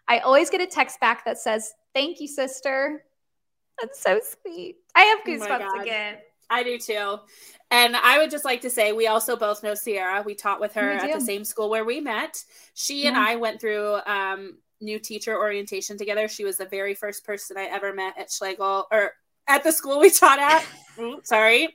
I 0.06 0.20
always 0.20 0.48
get 0.48 0.60
a 0.60 0.66
text 0.66 1.00
back 1.00 1.24
that 1.24 1.38
says, 1.38 1.72
Thank 1.92 2.20
you, 2.20 2.28
sister. 2.28 3.02
That's 3.80 4.00
so 4.00 4.20
sweet. 4.22 4.76
I 4.96 5.02
have 5.02 5.18
oh 5.24 5.30
goosebumps 5.30 5.68
oh 5.76 5.82
again. 5.82 6.16
I 6.50 6.62
do 6.62 6.78
too. 6.78 7.18
And 7.70 7.96
I 7.96 8.18
would 8.18 8.30
just 8.30 8.44
like 8.44 8.60
to 8.62 8.70
say 8.70 8.92
we 8.92 9.08
also 9.08 9.36
both 9.36 9.62
know 9.62 9.74
Sierra. 9.74 10.22
We 10.22 10.34
taught 10.34 10.60
with 10.60 10.74
her 10.74 10.92
at 10.92 11.12
the 11.12 11.20
same 11.20 11.44
school 11.44 11.68
where 11.68 11.84
we 11.84 12.00
met. 12.00 12.42
She 12.74 13.02
yeah. 13.02 13.08
and 13.08 13.16
I 13.16 13.36
went 13.36 13.60
through 13.60 13.98
um, 14.06 14.58
new 14.80 14.98
teacher 14.98 15.36
orientation 15.36 15.98
together. 15.98 16.28
She 16.28 16.44
was 16.44 16.56
the 16.56 16.66
very 16.66 16.94
first 16.94 17.24
person 17.24 17.56
I 17.56 17.64
ever 17.64 17.92
met 17.92 18.16
at 18.18 18.30
Schlegel 18.30 18.86
or 18.92 19.12
at 19.48 19.64
the 19.64 19.72
school 19.72 19.98
we 19.98 20.10
taught 20.10 20.38
at. 20.38 20.64
sorry. 21.24 21.68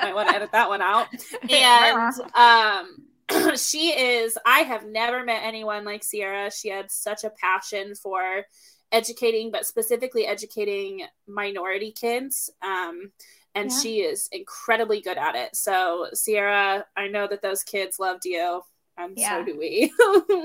Might 0.00 0.14
want 0.14 0.28
to 0.28 0.34
edit 0.34 0.52
that 0.52 0.68
one 0.68 0.82
out. 0.82 1.06
And 1.50 2.12
um, 2.34 3.06
she 3.56 3.90
is, 3.90 4.38
I 4.46 4.60
have 4.60 4.86
never 4.86 5.24
met 5.24 5.42
anyone 5.42 5.84
like 5.84 6.04
Sierra. 6.04 6.50
She 6.50 6.68
had 6.68 6.90
such 6.90 7.24
a 7.24 7.30
passion 7.30 7.94
for 7.94 8.44
educating, 8.92 9.50
but 9.50 9.66
specifically 9.66 10.26
educating 10.26 11.02
minority 11.26 11.92
kids. 11.92 12.50
Um, 12.62 13.12
and 13.54 13.70
yeah. 13.70 13.78
she 13.78 14.00
is 14.00 14.28
incredibly 14.32 15.00
good 15.00 15.16
at 15.16 15.34
it. 15.34 15.56
So, 15.56 16.08
Sierra, 16.12 16.84
I 16.96 17.08
know 17.08 17.26
that 17.26 17.42
those 17.42 17.62
kids 17.62 17.98
loved 17.98 18.26
you, 18.26 18.60
and 18.98 19.14
yeah. 19.16 19.38
so 19.38 19.44
do 19.44 19.58
we. 19.58 19.92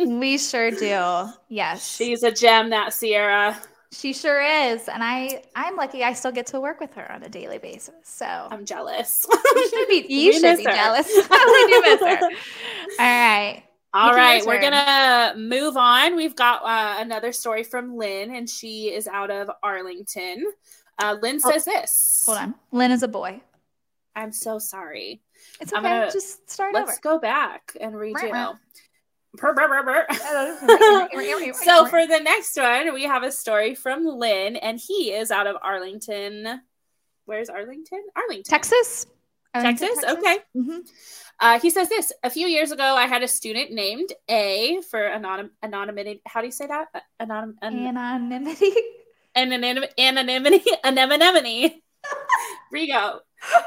we 0.20 0.38
sure 0.38 0.72
do. 0.72 1.26
Yes, 1.50 1.96
she's 1.96 2.24
a 2.24 2.32
gem, 2.32 2.70
that 2.70 2.94
Sierra. 2.94 3.62
She 3.94 4.14
sure 4.14 4.42
is, 4.42 4.88
and 4.88 5.04
I 5.04 5.44
I'm 5.54 5.76
lucky 5.76 6.04
I 6.04 6.14
still 6.14 6.32
get 6.32 6.48
to 6.48 6.62
work 6.62 6.80
with 6.80 6.94
her 6.94 7.12
on 7.12 7.24
a 7.24 7.30
daily 7.30 7.58
basis. 7.58 7.94
So 8.04 8.26
I'm 8.26 8.66
jealous. 8.66 9.28
you 9.56 9.70
should 9.70 9.88
be, 9.90 10.06
you 10.14 10.34
should 10.34 10.58
be 10.58 10.64
jealous. 10.64 11.08
I 11.12 11.68
do 11.70 11.82
miss 11.82 12.00
her. 12.00 12.26
All 13.00 13.08
right. 13.08 13.64
All 13.94 14.16
right, 14.16 14.46
we're 14.46 14.62
gonna 14.62 15.34
move 15.38 15.76
on. 15.76 16.16
We've 16.16 16.36
got 16.36 16.64
uh, 16.64 17.02
another 17.02 17.34
story 17.34 17.64
from 17.64 17.98
Lynn, 17.98 18.34
and 18.34 18.50
she 18.50 18.86
is 18.86 19.06
out 19.06 19.30
of 19.30 19.52
Arlington. 19.62 20.46
Uh, 20.98 21.18
Lynn 21.22 21.42
oh, 21.44 21.52
says 21.52 21.68
oh, 21.68 21.72
this. 21.74 22.24
Hold 22.26 22.38
on, 22.38 22.56
Lynn 22.72 22.92
is 22.92 23.04
a 23.04 23.10
boy. 23.10 23.42
I'm 24.16 24.32
so 24.32 24.60
sorry. 24.60 25.22
It's 25.60 25.74
okay. 25.74 25.82
Gonna, 25.82 26.12
Just 26.12 26.50
start 26.50 26.74
let's 26.74 26.92
over. 26.92 27.00
go 27.02 27.20
back 27.20 27.76
and 27.82 27.94
read 27.98 28.16
you. 28.22 28.32
so 31.64 31.86
for 31.88 32.06
the 32.06 32.20
next 32.20 32.58
one, 32.58 32.94
we 32.94 33.04
have 33.04 33.24
a 33.24 33.32
story 33.32 33.76
from 33.76 34.06
Lynn, 34.06 34.56
and 34.58 34.80
he 34.80 35.14
is 35.14 35.32
out 35.32 35.48
of 35.48 35.56
Arlington. 35.62 36.62
Where's 37.26 37.50
Arlington? 37.50 38.04
Arlington, 38.16 38.50
Texas. 38.50 39.06
Texas? 39.54 39.90
Texas? 39.90 40.12
Okay. 40.18 40.38
Mm-hmm. 40.56 40.80
Uh, 41.40 41.60
he 41.60 41.70
says 41.70 41.90
this 41.90 42.14
A 42.24 42.30
few 42.30 42.48
years 42.48 42.72
ago, 42.72 42.84
I 42.84 43.08
had 43.08 43.24
a 43.24 43.28
student 43.28 43.72
named 43.72 44.14
A 44.30 44.82
for 44.90 45.00
anonym, 45.00 45.50
anonymity. 45.62 46.22
How 46.26 46.42
do 46.42 46.48
you 46.48 46.52
say 46.52 46.68
that? 46.68 46.88
Anonym, 47.22 47.56
an- 47.62 47.88
anonymity. 47.88 48.72
Anonymity. 49.36 49.88
Anonymity. 49.98 50.62
Anonymity. 50.84 51.84
Rigo. 52.74 53.20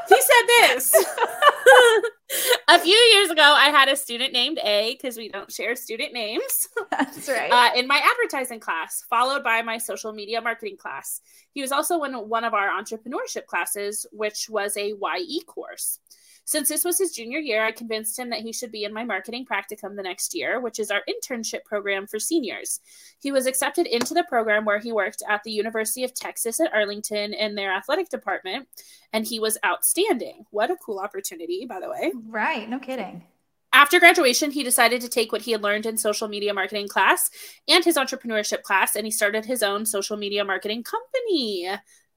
He 0.09 0.21
said 0.21 0.47
this. 0.49 0.95
a 2.69 2.79
few 2.79 2.97
years 3.13 3.31
ago, 3.31 3.43
I 3.43 3.71
had 3.71 3.89
a 3.89 3.97
student 3.97 4.33
named 4.33 4.59
A 4.63 4.95
because 4.95 5.17
we 5.17 5.29
don't 5.29 5.51
share 5.51 5.75
student 5.77 6.13
names. 6.13 6.69
That's 6.91 7.29
right. 7.29 7.51
Uh, 7.51 7.79
in 7.79 7.87
my 7.87 8.01
advertising 8.03 8.61
class, 8.61 9.05
followed 9.09 9.43
by 9.43 9.63
my 9.63 9.79
social 9.79 10.13
media 10.13 10.41
marketing 10.41 10.77
class. 10.77 11.21
He 11.53 11.61
was 11.61 11.73
also 11.73 12.03
in 12.05 12.13
one 12.15 12.45
of 12.45 12.55
our 12.55 12.71
entrepreneurship 12.71 13.47
classes, 13.47 14.07
which 14.13 14.49
was 14.49 14.77
a 14.77 14.93
YE 14.93 15.43
course. 15.47 15.99
Since 16.47 16.69
this 16.69 16.85
was 16.85 16.99
his 16.99 17.13
junior 17.13 17.39
year, 17.39 17.65
I 17.65 17.73
convinced 17.73 18.19
him 18.19 18.31
that 18.31 18.41
he 18.41 18.53
should 18.53 18.71
be 18.71 18.85
in 18.85 18.93
my 18.93 19.05
marketing 19.05 19.47
practicum 19.47 19.97
the 19.97 20.03
next 20.03 20.35
year, 20.35 20.61
which 20.61 20.79
is 20.79 20.91
our 20.91 21.03
internship 21.09 21.65
program 21.65 22.07
for 22.07 22.19
seniors. 22.19 22.81
He 23.19 23.33
was 23.33 23.47
accepted 23.47 23.87
into 23.87 24.13
the 24.13 24.25
program 24.25 24.65
where 24.65 24.79
he 24.79 24.93
worked 24.93 25.23
at 25.29 25.43
the 25.43 25.53
University 25.53 26.05
of 26.05 26.13
Texas 26.13 26.61
at 26.61 26.73
Arlington 26.73 27.33
in 27.33 27.55
their 27.55 27.73
athletic 27.73 28.11
department, 28.11 28.69
and 29.13 29.27
he 29.27 29.41
was 29.41 29.57
outstanding. 29.65 30.45
What 30.51 30.71
a 30.71 30.77
cool 30.77 30.99
opportunity, 30.99 31.65
by 31.67 31.81
the 31.81 31.89
way. 31.89 32.13
Right, 32.29 32.69
no 32.69 32.79
kidding. 32.79 33.25
After 33.73 33.99
graduation, 33.99 34.53
he 34.53 34.63
decided 34.63 35.01
to 35.01 35.09
take 35.09 35.33
what 35.33 35.43
he 35.43 35.51
had 35.51 35.63
learned 35.63 35.85
in 35.85 35.97
social 35.97 36.29
media 36.29 36.55
marketing 36.55 36.87
class 36.87 37.29
and 37.67 37.85
his 37.85 37.97
entrepreneurship 37.97 38.63
class, 38.63 38.95
and 38.95 39.05
he 39.05 39.11
started 39.11 39.47
his 39.47 39.65
own 39.65 39.85
social 39.85 40.17
media 40.17 40.45
marketing 40.45 40.85
company. 40.85 41.69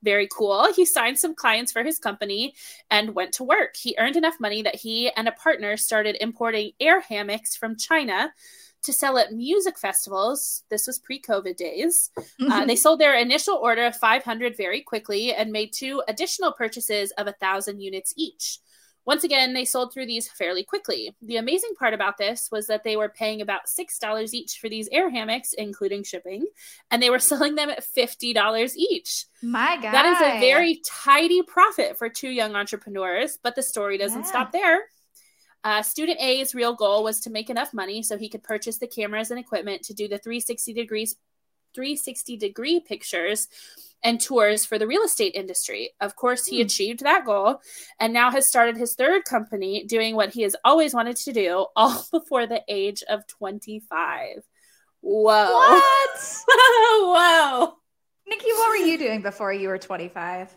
Very 0.07 0.29
cool. 0.31 0.71
He 0.73 0.85
signed 0.85 1.19
some 1.19 1.35
clients 1.35 1.73
for 1.73 1.83
his 1.83 1.99
company 1.99 2.55
and 2.89 3.13
went 3.13 3.33
to 3.33 3.43
work. 3.43 3.75
He 3.75 3.93
earned 3.99 4.15
enough 4.15 4.39
money 4.39 4.61
that 4.61 4.77
he 4.77 5.11
and 5.11 5.27
a 5.27 5.33
partner 5.33 5.75
started 5.75 6.15
importing 6.21 6.71
air 6.79 7.01
hammocks 7.01 7.57
from 7.57 7.75
China 7.75 8.31
to 8.83 8.93
sell 8.93 9.17
at 9.17 9.33
music 9.33 9.77
festivals. 9.77 10.63
This 10.69 10.87
was 10.87 10.97
pre 10.97 11.21
COVID 11.21 11.57
days. 11.57 12.09
Mm-hmm. 12.17 12.49
Uh, 12.49 12.65
they 12.65 12.77
sold 12.77 13.01
their 13.01 13.17
initial 13.17 13.55
order 13.55 13.85
of 13.85 13.97
500 13.97 14.55
very 14.55 14.79
quickly 14.79 15.33
and 15.33 15.51
made 15.51 15.73
two 15.73 16.01
additional 16.07 16.53
purchases 16.53 17.11
of 17.17 17.27
a 17.27 17.35
1,000 17.41 17.81
units 17.81 18.13
each. 18.15 18.59
Once 19.07 19.23
again, 19.23 19.53
they 19.53 19.63
sold 19.63 19.93
through 19.93 20.05
these 20.05 20.27
fairly 20.27 20.65
quickly. 20.65 21.15
The 21.21 21.37
amazing 21.37 21.71
part 21.79 21.93
about 21.93 22.17
this 22.17 22.49
was 22.51 22.67
that 22.67 22.83
they 22.83 22.97
were 22.97 23.07
paying 23.07 23.39
about 23.39 23.61
$6 23.65 24.33
each 24.33 24.59
for 24.59 24.67
these 24.67 24.89
air 24.91 25.09
hammocks, 25.09 25.53
including 25.53 26.03
shipping, 26.03 26.45
and 26.91 27.01
they 27.01 27.09
were 27.09 27.17
selling 27.31 27.55
them 27.55 27.69
at 27.69 27.85
$50 27.85 28.75
each. 28.75 29.25
My 29.41 29.77
God. 29.81 29.93
That 29.93 30.05
is 30.05 30.17
a 30.21 30.39
very 30.41 30.81
tidy 30.85 31.41
profit 31.41 31.97
for 31.97 32.09
two 32.09 32.29
young 32.29 32.53
entrepreneurs, 32.57 33.39
but 33.41 33.55
the 33.55 33.63
story 33.63 33.97
doesn't 33.97 34.23
yeah. 34.23 34.27
stop 34.27 34.51
there. 34.51 34.81
Uh, 35.63 35.81
student 35.81 36.19
A's 36.19 36.53
real 36.53 36.75
goal 36.75 37.03
was 37.03 37.21
to 37.21 37.29
make 37.29 37.49
enough 37.49 37.73
money 37.73 38.03
so 38.03 38.17
he 38.17 38.29
could 38.29 38.43
purchase 38.43 38.77
the 38.77 38.87
cameras 38.87 39.31
and 39.31 39.39
equipment 39.39 39.83
to 39.83 39.93
do 39.93 40.09
the 40.09 40.17
360 40.17 40.73
degrees 40.73 41.15
360 41.73 42.37
degree 42.37 42.79
pictures 42.79 43.47
and 44.03 44.21
tours 44.21 44.65
for 44.65 44.77
the 44.77 44.87
real 44.87 45.01
estate 45.01 45.33
industry. 45.35 45.91
Of 45.99 46.15
course, 46.15 46.45
he 46.45 46.57
hmm. 46.57 46.65
achieved 46.65 47.01
that 47.01 47.25
goal 47.25 47.61
and 47.99 48.13
now 48.13 48.31
has 48.31 48.47
started 48.47 48.77
his 48.77 48.95
third 48.95 49.25
company 49.25 49.83
doing 49.83 50.15
what 50.15 50.33
he 50.33 50.43
has 50.43 50.55
always 50.63 50.93
wanted 50.93 51.17
to 51.17 51.33
do, 51.33 51.65
all 51.75 52.05
before 52.11 52.47
the 52.47 52.63
age 52.67 53.03
of 53.09 53.25
25. 53.27 54.43
Whoa. 55.01 55.53
What? 55.53 56.19
Whoa. 56.47 57.73
Niki, 58.31 58.43
what 58.43 58.69
were 58.69 58.85
you 58.85 58.97
doing 58.97 59.21
before 59.21 59.53
you 59.53 59.69
were 59.69 59.77
25? 59.77 60.55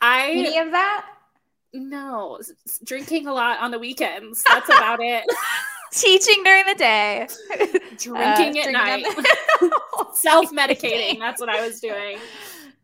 I 0.00 0.30
any 0.30 0.58
of 0.58 0.70
that? 0.72 1.06
No, 1.74 2.38
drinking 2.84 3.26
a 3.26 3.32
lot 3.32 3.60
on 3.60 3.70
the 3.70 3.78
weekends. 3.78 4.44
That's 4.46 4.68
about 4.68 5.00
it. 5.00 5.24
Teaching 5.92 6.42
during 6.42 6.64
the 6.66 6.74
day, 6.74 7.28
drinking 7.98 8.58
uh, 8.58 8.62
at 8.66 8.72
night, 8.72 9.04
self 10.14 10.50
medicating. 10.50 11.18
That's 11.18 11.38
what 11.38 11.50
I 11.50 11.66
was 11.66 11.80
doing. 11.82 12.18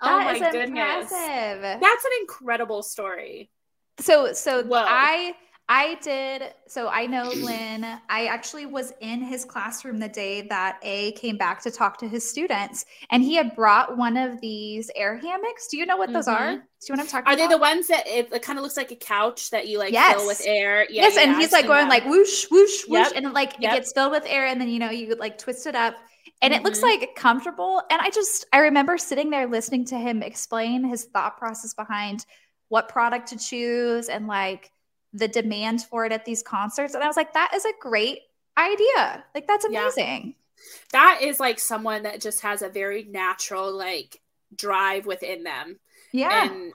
Oh 0.02 0.18
that 0.18 0.36
oh 0.36 0.40
my 0.40 0.50
goodness. 0.50 1.10
Impressive. 1.10 1.62
That's 1.62 2.04
an 2.04 2.10
incredible 2.20 2.82
story. 2.82 3.50
So 3.98 4.34
so 4.34 4.62
Whoa. 4.62 4.84
I 4.86 5.34
I 5.70 5.96
did 5.96 6.54
so 6.66 6.88
I 6.88 7.06
know 7.06 7.28
Lynn. 7.28 7.84
I 8.08 8.26
actually 8.26 8.64
was 8.64 8.94
in 9.00 9.20
his 9.20 9.44
classroom 9.44 9.98
the 9.98 10.08
day 10.08 10.42
that 10.48 10.78
A 10.82 11.12
came 11.12 11.36
back 11.36 11.60
to 11.62 11.70
talk 11.70 11.98
to 11.98 12.08
his 12.08 12.28
students 12.28 12.86
and 13.10 13.22
he 13.22 13.34
had 13.34 13.54
brought 13.54 13.98
one 13.98 14.16
of 14.16 14.40
these 14.40 14.90
air 14.96 15.18
hammocks. 15.18 15.68
Do 15.68 15.76
you 15.76 15.84
know 15.84 15.98
what 15.98 16.06
mm-hmm. 16.06 16.14
those 16.14 16.28
are? 16.28 16.52
Do 16.54 16.60
you 16.88 16.94
want 16.94 17.06
to 17.06 17.12
talk 17.12 17.26
Are 17.26 17.34
about? 17.34 17.36
they 17.36 17.48
the 17.48 17.58
ones 17.58 17.86
that 17.88 18.06
it, 18.06 18.32
it 18.32 18.40
kind 18.40 18.58
of 18.58 18.62
looks 18.62 18.78
like 18.78 18.92
a 18.92 18.96
couch 18.96 19.50
that 19.50 19.68
you 19.68 19.78
like 19.78 19.92
yes. 19.92 20.16
fill 20.16 20.26
with 20.26 20.40
air? 20.46 20.86
Yeah, 20.88 21.02
yes, 21.02 21.18
and 21.18 21.36
he's 21.36 21.52
like 21.52 21.66
going 21.66 21.88
like 21.88 22.06
whoosh, 22.06 22.46
whoosh, 22.50 22.84
whoosh, 22.88 23.08
yep. 23.08 23.12
and 23.14 23.34
like 23.34 23.56
yep. 23.58 23.72
it 23.72 23.76
gets 23.76 23.92
filled 23.92 24.12
with 24.12 24.24
air 24.26 24.46
and 24.46 24.58
then 24.58 24.68
you 24.68 24.78
know 24.78 24.90
you 24.90 25.14
like 25.16 25.36
twist 25.36 25.66
it 25.66 25.74
up 25.74 25.96
and 26.40 26.52
mm-hmm. 26.52 26.60
it 26.60 26.64
looks 26.64 26.78
mm-hmm. 26.78 27.00
like 27.00 27.14
comfortable 27.14 27.82
and 27.90 28.00
i 28.00 28.10
just 28.10 28.46
i 28.52 28.58
remember 28.58 28.96
sitting 28.96 29.30
there 29.30 29.48
listening 29.48 29.84
to 29.84 29.96
him 29.96 30.22
explain 30.22 30.84
his 30.84 31.06
thought 31.06 31.36
process 31.36 31.74
behind 31.74 32.24
what 32.68 32.88
product 32.88 33.28
to 33.28 33.38
choose 33.38 34.08
and 34.08 34.26
like 34.26 34.70
the 35.12 35.28
demand 35.28 35.82
for 35.82 36.04
it 36.04 36.12
at 36.12 36.24
these 36.24 36.42
concerts. 36.42 36.94
And 36.94 37.02
i 37.02 37.06
was 37.06 37.16
like 37.16 37.32
that 37.34 37.52
is 37.54 37.64
a 37.64 37.72
great 37.80 38.20
idea. 38.56 39.24
Like 39.34 39.46
that's 39.46 39.64
amazing. 39.64 40.34
Yeah. 40.34 40.62
that 40.92 41.20
is 41.22 41.38
like 41.38 41.58
someone 41.58 42.02
that 42.02 42.20
just 42.20 42.40
has 42.40 42.62
a 42.62 42.68
very 42.68 43.04
natural 43.04 43.72
like 43.76 44.20
drive 44.54 45.06
within 45.06 45.44
them. 45.44 45.78
Yeah. 46.12 46.44
And 46.44 46.72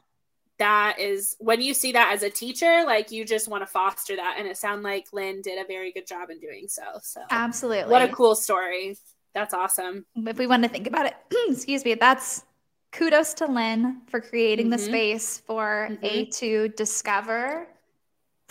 that 0.60 1.00
is 1.00 1.36
when 1.40 1.62
you 1.62 1.74
see 1.74 1.94
that 1.94 2.13
as 2.13 2.22
a 2.22 2.30
teacher 2.30 2.84
like 2.86 3.12
you 3.12 3.25
just 3.25 3.48
want 3.48 3.63
to 3.63 3.68
foster 3.68 4.16
that. 4.16 4.36
And 4.38 4.48
it 4.48 4.58
sounds 4.58 4.84
like 4.84 5.08
lynn 5.12 5.42
did 5.42 5.63
a 5.63 5.68
very 5.68 5.92
good 5.92 6.08
job 6.08 6.30
in 6.30 6.40
doing 6.40 6.68
so. 6.68 6.84
So 7.02 7.22
absolutely. 7.30 7.92
what 7.92 8.02
a 8.02 8.13
cool 8.13 8.36
story. 8.36 8.98
That's 9.34 9.54
awesome. 9.54 10.06
If 10.16 10.38
we 10.38 10.48
want 10.48 10.63
to 10.63 10.70
think 10.70 10.88
about 10.88 11.08
it, 11.08 11.16
excuse 11.50 11.84
me, 11.84 11.96
that's 11.96 12.44
kudos 12.92 13.34
to 13.36 13.48
Lynn 13.48 14.02
for 14.08 14.22
creating 14.22 14.68
mm-hmm. 14.68 14.72
the 14.74 14.80
space 14.80 15.42
for 15.46 15.90
mm-hmm. 15.92 16.06
A 16.06 16.25
to 16.25 16.70
discover, 16.70 17.68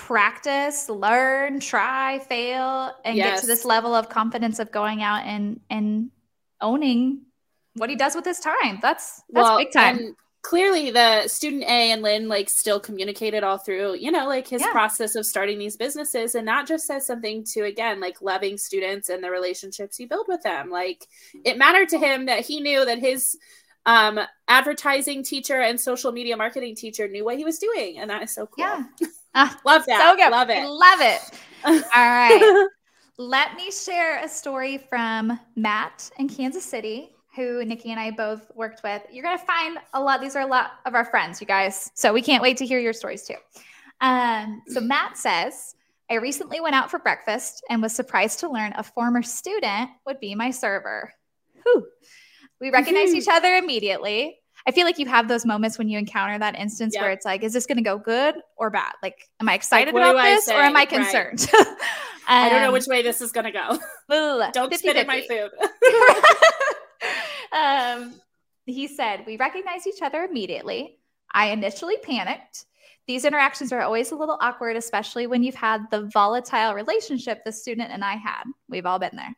practice, 0.07 0.89
learn, 0.89 1.61
try, 1.61 2.19
fail, 2.21 2.93
and 3.05 3.17
yes. 3.17 3.37
get 3.37 3.41
to 3.43 3.47
this 3.47 3.65
level 3.65 3.95
of 3.95 4.09
confidence 4.09 4.59
of 4.59 4.71
going 4.71 5.03
out 5.03 5.25
and 5.25 5.61
and 5.71 6.11
owning 6.61 7.23
what 7.75 7.89
he 7.89 7.97
does 7.97 8.15
with 8.15 8.25
his 8.25 8.41
time. 8.41 8.79
That's 8.83 9.23
that's 9.31 9.45
well, 9.45 9.59
big 9.59 9.73
time 9.73 10.17
clearly 10.43 10.91
the 10.91 11.29
student 11.29 11.63
A 11.63 11.93
and 11.93 12.03
Lynn 12.03 12.29
like 12.29 12.51
still 12.51 12.81
communicated 12.81 13.45
all 13.45 13.59
through, 13.59 13.95
you 13.95 14.11
know, 14.11 14.27
like 14.27 14.49
his 14.49 14.61
yeah. 14.61 14.73
process 14.73 15.15
of 15.15 15.25
starting 15.25 15.59
these 15.59 15.77
businesses. 15.77 16.35
And 16.35 16.47
that 16.49 16.67
just 16.67 16.87
says 16.87 17.07
something 17.07 17.45
to 17.53 17.63
again, 17.63 18.01
like 18.01 18.21
loving 18.21 18.59
students 18.59 19.09
and 19.09 19.23
the 19.23 19.31
relationships 19.31 19.97
he 19.97 20.05
built 20.05 20.29
with 20.29 20.43
them. 20.43 20.69
Like 20.69 21.07
it 21.45 21.59
mattered 21.59 21.89
to 21.91 21.99
him 21.99 22.27
that 22.27 22.45
he 22.45 22.61
knew 22.61 22.85
that 22.85 22.99
his 22.99 23.39
um 23.87 24.21
advertising 24.49 25.23
teacher 25.23 25.61
and 25.61 25.81
social 25.81 26.13
media 26.13 26.37
marketing 26.37 26.75
teacher 26.75 27.09
knew 27.09 27.25
what 27.25 27.37
he 27.37 27.45
was 27.45 27.59
doing. 27.59 27.99
And 27.99 28.11
that 28.11 28.23
is 28.23 28.35
so 28.35 28.47
cool. 28.47 28.65
Yeah. 28.65 28.85
Uh, 29.35 29.49
love 29.65 29.85
that. 29.87 30.01
So 30.01 30.17
good. 30.17 30.31
Love 30.31 30.51
it. 30.51 30.67
Love 30.67 31.01
it. 31.01 31.21
all 31.65 32.09
right. 32.09 32.69
Let 33.19 33.57
me 33.57 33.71
share 33.71 34.23
a 34.25 34.29
story 34.29 34.79
from 34.79 35.39
Matt 35.55 36.11
in 36.19 36.29
Kansas 36.29 36.65
City 36.65 37.11
who 37.35 37.65
Niki 37.65 37.87
and 37.87 37.99
I 37.99 38.11
both 38.11 38.51
worked 38.55 38.83
with, 38.83 39.03
you're 39.11 39.25
going 39.25 39.39
to 39.39 39.45
find 39.45 39.79
a 39.95 40.01
lot. 40.01 40.21
These 40.21 40.37
are 40.37 40.43
a 40.43 40.47
lot 40.47 40.73
of 40.85 40.95
our 40.95 41.05
friends, 41.05 41.41
you 41.41 41.47
guys. 41.47 41.91
So 41.95 42.13
we 42.13 42.21
can't 42.21 42.43
wait 42.43 42.59
to 42.59 42.67
hear 42.67 42.79
your 42.79 42.93
stories 42.93 43.27
too. 43.27 43.37
Um, 44.01 44.63
so 44.67 44.81
Matt 44.81 45.17
says, 45.17 45.75
I 46.11 46.17
recently 46.17 46.61
went 46.61 46.75
out 46.75 46.91
for 46.91 46.99
breakfast 46.99 47.65
and 47.71 47.81
was 47.81 47.95
surprised 47.95 48.41
to 48.41 48.51
learn 48.51 48.75
a 48.77 48.83
former 48.83 49.23
student 49.23 49.91
would 50.07 50.21
be 50.21 50.35
my 50.35 50.51
server. 50.51 51.13
Whew. 51.63 51.87
We 52.63 52.71
recognized 52.71 53.13
each 53.13 53.27
other 53.29 53.57
immediately. 53.57 54.39
I 54.69 54.71
feel 54.71 54.87
like 54.87 55.01
you 55.01 55.07
have 55.07 55.27
those 55.27 55.45
moments 55.45 55.79
when 55.79 55.89
you 55.89 55.99
encounter 55.99 56.39
that 56.39 56.57
instance 56.57 56.95
yep. 56.95 57.03
where 57.03 57.11
it's 57.11 57.25
like, 57.25 57.43
is 57.43 57.53
this 57.53 57.67
going 57.67 57.79
to 57.79 57.83
go 57.83 57.99
good 57.99 58.37
or 58.57 58.71
bad? 58.71 58.93
Like, 59.03 59.29
am 59.41 59.49
I 59.49 59.55
excited 59.55 59.93
like, 59.93 60.01
about 60.01 60.23
this 60.23 60.49
or 60.49 60.61
am 60.61 60.77
I 60.77 60.85
concerned? 60.85 61.45
Right. 61.53 61.67
um, 61.67 61.77
I 62.29 62.49
don't 62.49 62.63
know 62.63 62.71
which 62.71 62.87
way 62.87 63.03
this 63.03 63.21
is 63.21 63.33
going 63.33 63.47
to 63.47 63.51
go. 63.51 63.81
don't 64.53 64.71
50, 64.71 64.77
spit 64.77 64.97
50. 64.97 65.01
in 65.01 65.07
my 65.09 65.27
food 65.29 65.51
um, 67.53 68.15
he 68.65 68.87
said, 68.87 69.25
We 69.27 69.37
recognize 69.37 69.89
each 69.89 70.01
other 70.01 70.23
immediately. 70.23 70.99
I 71.33 71.49
initially 71.49 71.97
panicked. 71.97 72.67
These 73.09 73.25
interactions 73.25 73.73
are 73.73 73.81
always 73.81 74.13
a 74.13 74.17
little 74.17 74.39
awkward, 74.41 74.77
especially 74.77 75.27
when 75.27 75.43
you've 75.43 75.57
had 75.57 75.91
the 75.91 76.09
volatile 76.13 76.75
relationship 76.75 77.43
the 77.45 77.51
student 77.51 77.91
and 77.91 78.05
I 78.05 78.15
had. 78.15 78.45
We've 78.69 78.87
all 78.87 79.01
been 79.01 79.17
there. 79.17 79.35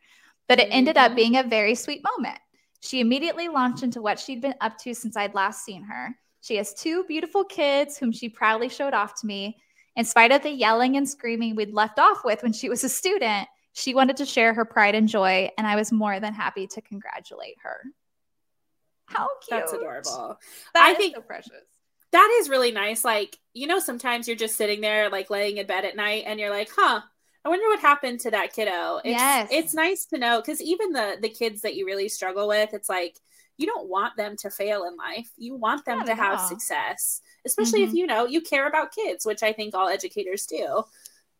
But 0.47 0.59
it 0.59 0.67
ended 0.69 0.97
up 0.97 1.07
mm-hmm. 1.07 1.15
being 1.15 1.37
a 1.37 1.43
very 1.43 1.73
sweet 1.73 2.03
moment. 2.03 2.37
She 2.85 2.99
immediately 2.99 3.47
launched 3.47 3.81
into 3.81 4.01
what 4.01 4.19
she'd 4.19 4.41
been 4.41 4.55
up 4.61 4.77
to 4.79 4.93
since 4.93 5.17
I'd 5.17 5.33
last 5.33 5.65
seen 5.65 5.83
her. 5.83 6.15
She 6.41 6.57
has 6.57 6.73
two 6.73 7.03
beautiful 7.05 7.43
kids 7.43 7.97
whom 7.97 8.11
she 8.11 8.29
proudly 8.29 8.69
showed 8.69 8.93
off 8.93 9.19
to 9.21 9.27
me. 9.27 9.57
In 9.95 10.05
spite 10.05 10.31
of 10.31 10.43
the 10.43 10.51
yelling 10.51 10.95
and 10.95 11.09
screaming 11.09 11.55
we'd 11.55 11.73
left 11.73 11.97
off 11.97 12.23
with 12.23 12.43
when 12.43 12.53
she 12.53 12.69
was 12.69 12.83
a 12.83 12.89
student, 12.89 13.47
she 13.73 13.95
wanted 13.95 14.17
to 14.17 14.25
share 14.25 14.53
her 14.53 14.65
pride 14.65 14.93
and 14.93 15.09
joy, 15.09 15.49
and 15.57 15.65
I 15.65 15.75
was 15.75 15.91
more 15.91 16.19
than 16.19 16.33
happy 16.33 16.67
to 16.67 16.81
congratulate 16.81 17.57
her. 17.63 17.81
How 19.07 19.29
cute. 19.47 19.59
That's 19.59 19.73
adorable. 19.73 20.37
That 20.73 20.83
I 20.83 20.93
think 20.93 21.15
so 21.15 21.21
precious. 21.21 21.51
That 22.11 22.37
is 22.39 22.49
really 22.49 22.71
nice. 22.71 23.03
Like, 23.03 23.37
you 23.53 23.67
know, 23.67 23.79
sometimes 23.79 24.27
you're 24.27 24.37
just 24.37 24.55
sitting 24.55 24.81
there, 24.81 25.09
like 25.09 25.29
laying 25.29 25.57
in 25.57 25.65
bed 25.65 25.85
at 25.85 25.95
night, 25.95 26.23
and 26.27 26.39
you're 26.39 26.51
like, 26.51 26.69
huh, 26.75 27.01
I 27.45 27.49
wonder 27.49 27.67
what 27.67 27.79
happened 27.79 28.19
to 28.21 28.31
that 28.31 28.53
kiddo. 28.53 28.97
It's, 28.97 29.07
yes. 29.07 29.47
It's 29.51 29.73
nice 29.75 30.05
to 30.07 30.17
know 30.17 30.41
because 30.41 30.61
even 30.61 30.91
the 30.91 31.17
the 31.21 31.29
kids 31.29 31.61
that 31.61 31.75
you 31.75 31.85
really 31.85 32.09
struggle 32.09 32.47
with, 32.47 32.73
it's 32.73 32.89
like 32.89 33.19
you 33.57 33.67
don't 33.67 33.87
want 33.87 34.17
them 34.17 34.35
to 34.37 34.49
fail 34.49 34.83
in 34.85 34.97
life. 34.97 35.29
You 35.37 35.55
want 35.55 35.85
them 35.85 35.99
Not 35.99 36.07
to 36.07 36.15
have 36.15 36.39
all. 36.39 36.47
success, 36.47 37.21
especially 37.45 37.81
mm-hmm. 37.81 37.89
if 37.89 37.95
you 37.95 38.07
know 38.07 38.25
you 38.25 38.41
care 38.41 38.67
about 38.67 38.93
kids, 38.93 39.25
which 39.25 39.43
I 39.43 39.53
think 39.53 39.75
all 39.75 39.87
educators 39.87 40.47
do. 40.47 40.83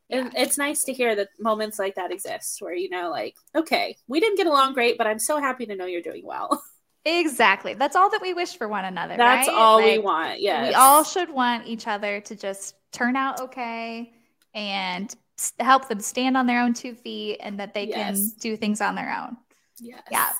Yeah. 0.07 0.29
it's 0.35 0.55
nice 0.55 0.83
to 0.83 0.93
hear 0.93 1.15
that 1.15 1.29
moments 1.39 1.79
like 1.79 1.95
that 1.95 2.11
exist 2.11 2.61
where 2.61 2.75
you 2.75 2.91
know 2.91 3.09
like 3.09 3.35
okay 3.55 3.97
we 4.07 4.19
didn't 4.19 4.37
get 4.37 4.45
along 4.45 4.75
great 4.75 4.99
but 4.99 5.07
i'm 5.07 5.17
so 5.17 5.39
happy 5.39 5.65
to 5.65 5.75
know 5.75 5.87
you're 5.87 6.03
doing 6.03 6.23
well 6.23 6.61
exactly 7.05 7.73
that's 7.73 7.95
all 7.95 8.11
that 8.11 8.21
we 8.21 8.31
wish 8.31 8.55
for 8.55 8.67
one 8.67 8.85
another 8.85 9.17
that's 9.17 9.47
right? 9.47 9.57
all 9.57 9.77
like, 9.77 9.93
we 9.93 9.97
want 9.97 10.39
yeah 10.39 10.67
we 10.67 10.75
all 10.75 11.03
should 11.03 11.31
want 11.31 11.65
each 11.65 11.87
other 11.87 12.21
to 12.21 12.35
just 12.35 12.75
turn 12.91 13.15
out 13.15 13.41
okay 13.41 14.13
and 14.53 15.15
help 15.59 15.87
them 15.87 15.99
stand 15.99 16.37
on 16.37 16.47
their 16.47 16.61
own 16.61 16.73
two 16.73 16.93
feet 16.95 17.37
and 17.41 17.59
that 17.59 17.73
they 17.73 17.87
yes. 17.87 18.17
can 18.17 18.29
do 18.39 18.57
things 18.57 18.81
on 18.81 18.95
their 18.95 19.15
own 19.21 19.35
yes. 19.79 20.01
yeah 20.11 20.31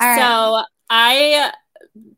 all 0.00 0.08
right. 0.08 0.18
so 0.18 0.64
i 0.90 1.52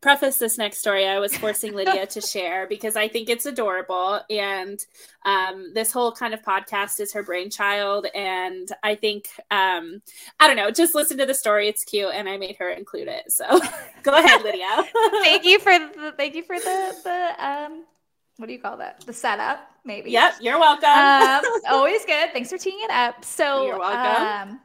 preface 0.01 0.37
this 0.37 0.57
next 0.57 0.79
story, 0.79 1.07
I 1.07 1.19
was 1.19 1.35
forcing 1.37 1.73
Lydia 1.73 2.07
to 2.07 2.21
share 2.21 2.67
because 2.67 2.95
I 2.95 3.07
think 3.07 3.29
it's 3.29 3.45
adorable. 3.45 4.21
And 4.29 4.83
um, 5.25 5.73
this 5.73 5.91
whole 5.91 6.11
kind 6.11 6.33
of 6.33 6.41
podcast 6.41 6.99
is 6.99 7.13
her 7.13 7.23
brainchild. 7.23 8.07
And 8.15 8.69
I 8.83 8.95
think, 8.95 9.27
um, 9.51 10.01
I 10.39 10.47
don't 10.47 10.55
know, 10.55 10.71
just 10.71 10.95
listen 10.95 11.17
to 11.17 11.25
the 11.25 11.33
story. 11.33 11.67
It's 11.67 11.83
cute. 11.83 12.11
And 12.13 12.27
I 12.27 12.37
made 12.37 12.57
her 12.57 12.69
include 12.69 13.07
it. 13.07 13.31
So 13.31 13.45
go 14.03 14.17
ahead, 14.17 14.43
Lydia. 14.43 14.83
thank 15.23 15.45
you 15.45 15.59
for 15.59 15.77
the, 15.77 16.13
thank 16.17 16.35
you 16.35 16.43
for 16.43 16.59
the, 16.59 16.95
the, 17.03 17.45
um, 17.45 17.85
what 18.37 18.47
do 18.47 18.53
you 18.53 18.59
call 18.59 18.77
that? 18.77 19.01
The 19.05 19.13
setup, 19.13 19.69
maybe. 19.83 20.11
Yep. 20.11 20.35
You're 20.41 20.59
welcome. 20.59 20.89
um, 20.89 21.61
always 21.69 22.05
good. 22.05 22.31
Thanks 22.31 22.49
for 22.49 22.57
teeing 22.57 22.79
it 22.81 22.91
up. 22.91 23.25
So 23.25 23.65
you're 23.65 23.79
welcome. 23.79 24.51
Um, 24.51 24.59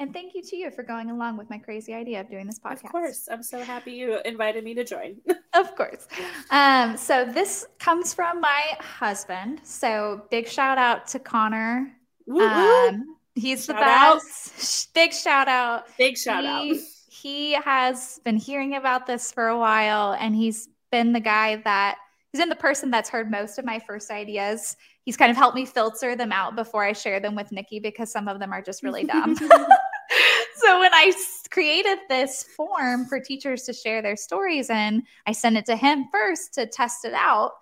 and 0.00 0.12
thank 0.12 0.34
you 0.34 0.42
to 0.42 0.56
you 0.56 0.70
for 0.70 0.82
going 0.82 1.10
along 1.10 1.36
with 1.36 1.48
my 1.48 1.58
crazy 1.58 1.94
idea 1.94 2.20
of 2.20 2.28
doing 2.28 2.46
this 2.46 2.58
podcast. 2.58 2.86
Of 2.86 2.90
course. 2.90 3.28
I'm 3.30 3.42
so 3.42 3.62
happy 3.62 3.92
you 3.92 4.18
invited 4.24 4.64
me 4.64 4.74
to 4.74 4.82
join. 4.82 5.18
of 5.54 5.76
course. 5.76 6.08
Um, 6.50 6.96
so 6.96 7.24
this 7.24 7.66
comes 7.78 8.12
from 8.12 8.40
my 8.40 8.76
husband. 8.80 9.60
So 9.62 10.22
big 10.30 10.48
shout 10.48 10.78
out 10.78 11.06
to 11.08 11.18
Connor. 11.18 11.92
Um, 12.28 13.16
he's 13.34 13.66
shout 13.66 13.76
the 13.76 13.80
best. 13.80 14.88
Out. 14.88 14.94
Big 14.94 15.12
shout 15.12 15.48
out. 15.48 15.84
Big 15.98 16.16
shout 16.16 16.42
he, 16.42 16.72
out. 16.72 16.76
He 17.12 17.52
has 17.52 18.20
been 18.24 18.36
hearing 18.36 18.74
about 18.74 19.06
this 19.06 19.30
for 19.30 19.46
a 19.46 19.56
while 19.56 20.16
and 20.18 20.34
he's 20.34 20.68
been 20.90 21.12
the 21.12 21.20
guy 21.20 21.56
that 21.64 21.98
he's 22.32 22.40
been 22.40 22.48
the 22.48 22.56
person 22.56 22.90
that's 22.90 23.10
heard 23.10 23.30
most 23.30 23.58
of 23.58 23.64
my 23.64 23.78
first 23.78 24.10
ideas 24.10 24.76
he's 25.04 25.16
kind 25.16 25.30
of 25.30 25.36
helped 25.36 25.54
me 25.54 25.64
filter 25.64 26.16
them 26.16 26.32
out 26.32 26.56
before 26.56 26.84
I 26.84 26.92
share 26.92 27.20
them 27.20 27.34
with 27.34 27.50
Niki 27.50 27.82
because 27.82 28.10
some 28.10 28.28
of 28.28 28.38
them 28.38 28.52
are 28.52 28.62
just 28.62 28.82
really 28.82 29.04
dumb. 29.04 29.36
so 30.56 30.80
when 30.80 30.94
I 30.94 31.12
created 31.50 31.98
this 32.08 32.44
form 32.56 33.06
for 33.06 33.20
teachers 33.20 33.62
to 33.64 33.72
share 33.72 34.02
their 34.02 34.16
stories 34.16 34.70
in, 34.70 35.02
I 35.26 35.32
sent 35.32 35.56
it 35.56 35.66
to 35.66 35.76
him 35.76 36.06
first 36.10 36.54
to 36.54 36.66
test 36.66 37.04
it 37.04 37.14
out. 37.14 37.52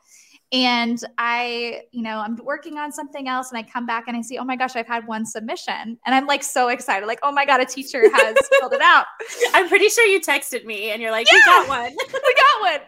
And 0.52 1.00
I, 1.16 1.82
you 1.92 2.02
know, 2.02 2.18
I'm 2.18 2.36
working 2.42 2.76
on 2.76 2.90
something 2.90 3.28
else 3.28 3.52
and 3.52 3.58
I 3.58 3.62
come 3.62 3.86
back 3.86 4.08
and 4.08 4.16
I 4.16 4.20
see, 4.20 4.36
oh 4.36 4.42
my 4.42 4.56
gosh, 4.56 4.74
I've 4.74 4.86
had 4.86 5.06
one 5.06 5.24
submission. 5.24 5.96
And 6.04 6.14
I'm 6.14 6.26
like 6.26 6.42
so 6.42 6.68
excited, 6.68 7.06
like, 7.06 7.20
oh 7.22 7.30
my 7.30 7.46
God, 7.46 7.60
a 7.60 7.64
teacher 7.64 8.10
has 8.12 8.36
filled 8.60 8.72
it 8.72 8.82
out. 8.82 9.06
I'm 9.54 9.68
pretty 9.68 9.88
sure 9.88 10.04
you 10.06 10.20
texted 10.20 10.64
me 10.64 10.90
and 10.90 11.00
you're 11.00 11.12
like, 11.12 11.28
yeah, 11.30 11.38
we 11.38 11.44
got 11.44 11.68
one. 11.68 11.96
we 12.12 12.34
got 12.34 12.60
one. 12.60 12.80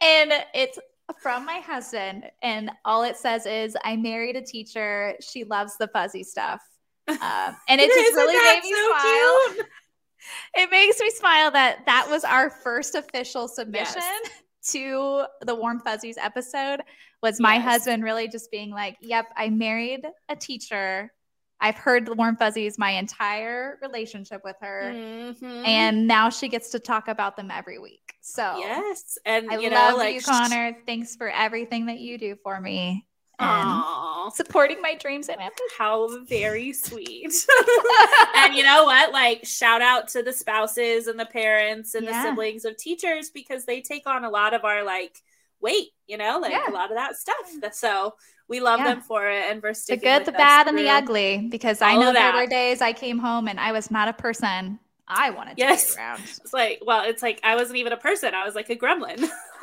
And 0.00 0.32
it's 0.52 0.80
from 1.26 1.44
my 1.44 1.58
husband. 1.58 2.22
And 2.40 2.70
all 2.84 3.02
it 3.02 3.16
says 3.16 3.46
is, 3.46 3.76
I 3.82 3.96
married 3.96 4.36
a 4.36 4.42
teacher. 4.42 5.16
She 5.20 5.42
loves 5.42 5.76
the 5.76 5.88
fuzzy 5.88 6.22
stuff. 6.22 6.60
Um, 7.08 7.56
and 7.68 7.80
it 7.80 7.88
just 7.88 8.16
really 8.16 8.34
made 8.34 8.64
me 8.64 8.72
so 8.72 8.90
smile. 8.90 9.54
Cute? 9.54 9.66
It 10.56 10.70
makes 10.72 10.98
me 10.98 11.08
smile 11.10 11.52
that 11.52 11.86
that 11.86 12.08
was 12.10 12.24
our 12.24 12.50
first 12.50 12.96
official 12.96 13.46
submission 13.46 14.02
yes. 14.02 14.30
to 14.72 15.24
the 15.42 15.54
Warm 15.54 15.78
Fuzzies 15.78 16.18
episode. 16.18 16.80
Was 17.22 17.38
my 17.38 17.54
yes. 17.54 17.64
husband 17.64 18.02
really 18.02 18.26
just 18.26 18.50
being 18.50 18.70
like, 18.70 18.96
"Yep, 19.00 19.26
I 19.36 19.50
married 19.50 20.04
a 20.28 20.34
teacher. 20.34 21.12
I've 21.60 21.76
heard 21.76 22.06
the 22.06 22.14
Warm 22.14 22.36
Fuzzies 22.36 22.76
my 22.76 22.90
entire 22.90 23.78
relationship 23.80 24.40
with 24.42 24.56
her, 24.60 24.90
mm-hmm. 24.92 25.64
and 25.64 26.08
now 26.08 26.28
she 26.28 26.48
gets 26.48 26.70
to 26.70 26.80
talk 26.80 27.06
about 27.06 27.36
them 27.36 27.52
every 27.52 27.78
week." 27.78 28.05
So 28.28 28.58
yes, 28.58 29.18
and 29.24 29.48
I 29.48 29.58
you 29.58 29.70
love 29.70 29.92
know, 29.92 29.96
like, 29.98 30.16
you, 30.16 30.20
Connor. 30.20 30.76
Thanks 30.84 31.14
for 31.14 31.30
everything 31.30 31.86
that 31.86 32.00
you 32.00 32.18
do 32.18 32.36
for 32.42 32.60
me 32.60 33.06
Aww. 33.40 34.32
supporting 34.32 34.80
my 34.80 34.96
dreams 34.96 35.28
and 35.28 35.40
ambitions. 35.40 35.70
How 35.78 36.24
very 36.24 36.72
sweet. 36.72 37.46
and 38.36 38.54
you 38.54 38.64
know 38.64 38.84
what? 38.84 39.12
Like, 39.12 39.44
shout 39.44 39.80
out 39.80 40.08
to 40.08 40.24
the 40.24 40.32
spouses 40.32 41.06
and 41.06 41.20
the 41.20 41.26
parents 41.26 41.94
and 41.94 42.04
yeah. 42.04 42.22
the 42.22 42.30
siblings 42.30 42.64
of 42.64 42.76
teachers 42.76 43.30
because 43.30 43.64
they 43.64 43.80
take 43.80 44.08
on 44.08 44.24
a 44.24 44.30
lot 44.30 44.54
of 44.54 44.64
our 44.64 44.84
like 44.84 45.22
weight, 45.60 45.90
you 46.08 46.16
know, 46.16 46.40
like 46.40 46.52
yeah. 46.52 46.68
a 46.68 46.72
lot 46.72 46.90
of 46.90 46.96
that 46.96 47.16
stuff. 47.16 47.72
So 47.72 48.14
we 48.48 48.60
love 48.60 48.80
yeah. 48.80 48.94
them 48.94 49.02
for 49.02 49.30
it 49.30 49.44
and 49.50 49.60
for 49.60 49.72
the 49.72 49.96
good, 49.96 50.24
the 50.24 50.32
bad, 50.32 50.66
and 50.66 50.76
the 50.76 50.88
ugly. 50.88 51.46
Because 51.48 51.80
I 51.82 51.94
know 51.96 52.12
there 52.12 52.32
were 52.32 52.46
days 52.46 52.80
I 52.80 52.92
came 52.92 53.18
home 53.18 53.48
and 53.48 53.60
I 53.60 53.70
was 53.70 53.90
not 53.90 54.08
a 54.08 54.12
person 54.12 54.78
I 55.08 55.30
wanted 55.30 55.54
yes. 55.56 55.90
to 55.90 55.96
be 55.96 55.98
around. 56.00 56.20
It's 56.24 56.52
like, 56.52 56.82
well, 56.84 57.04
it's 57.04 57.22
like 57.22 57.40
I 57.42 57.56
wasn't 57.56 57.78
even 57.78 57.92
a 57.92 57.96
person. 57.96 58.34
I 58.34 58.44
was 58.44 58.54
like 58.54 58.70
a 58.70 58.76
gremlin. 58.76 59.20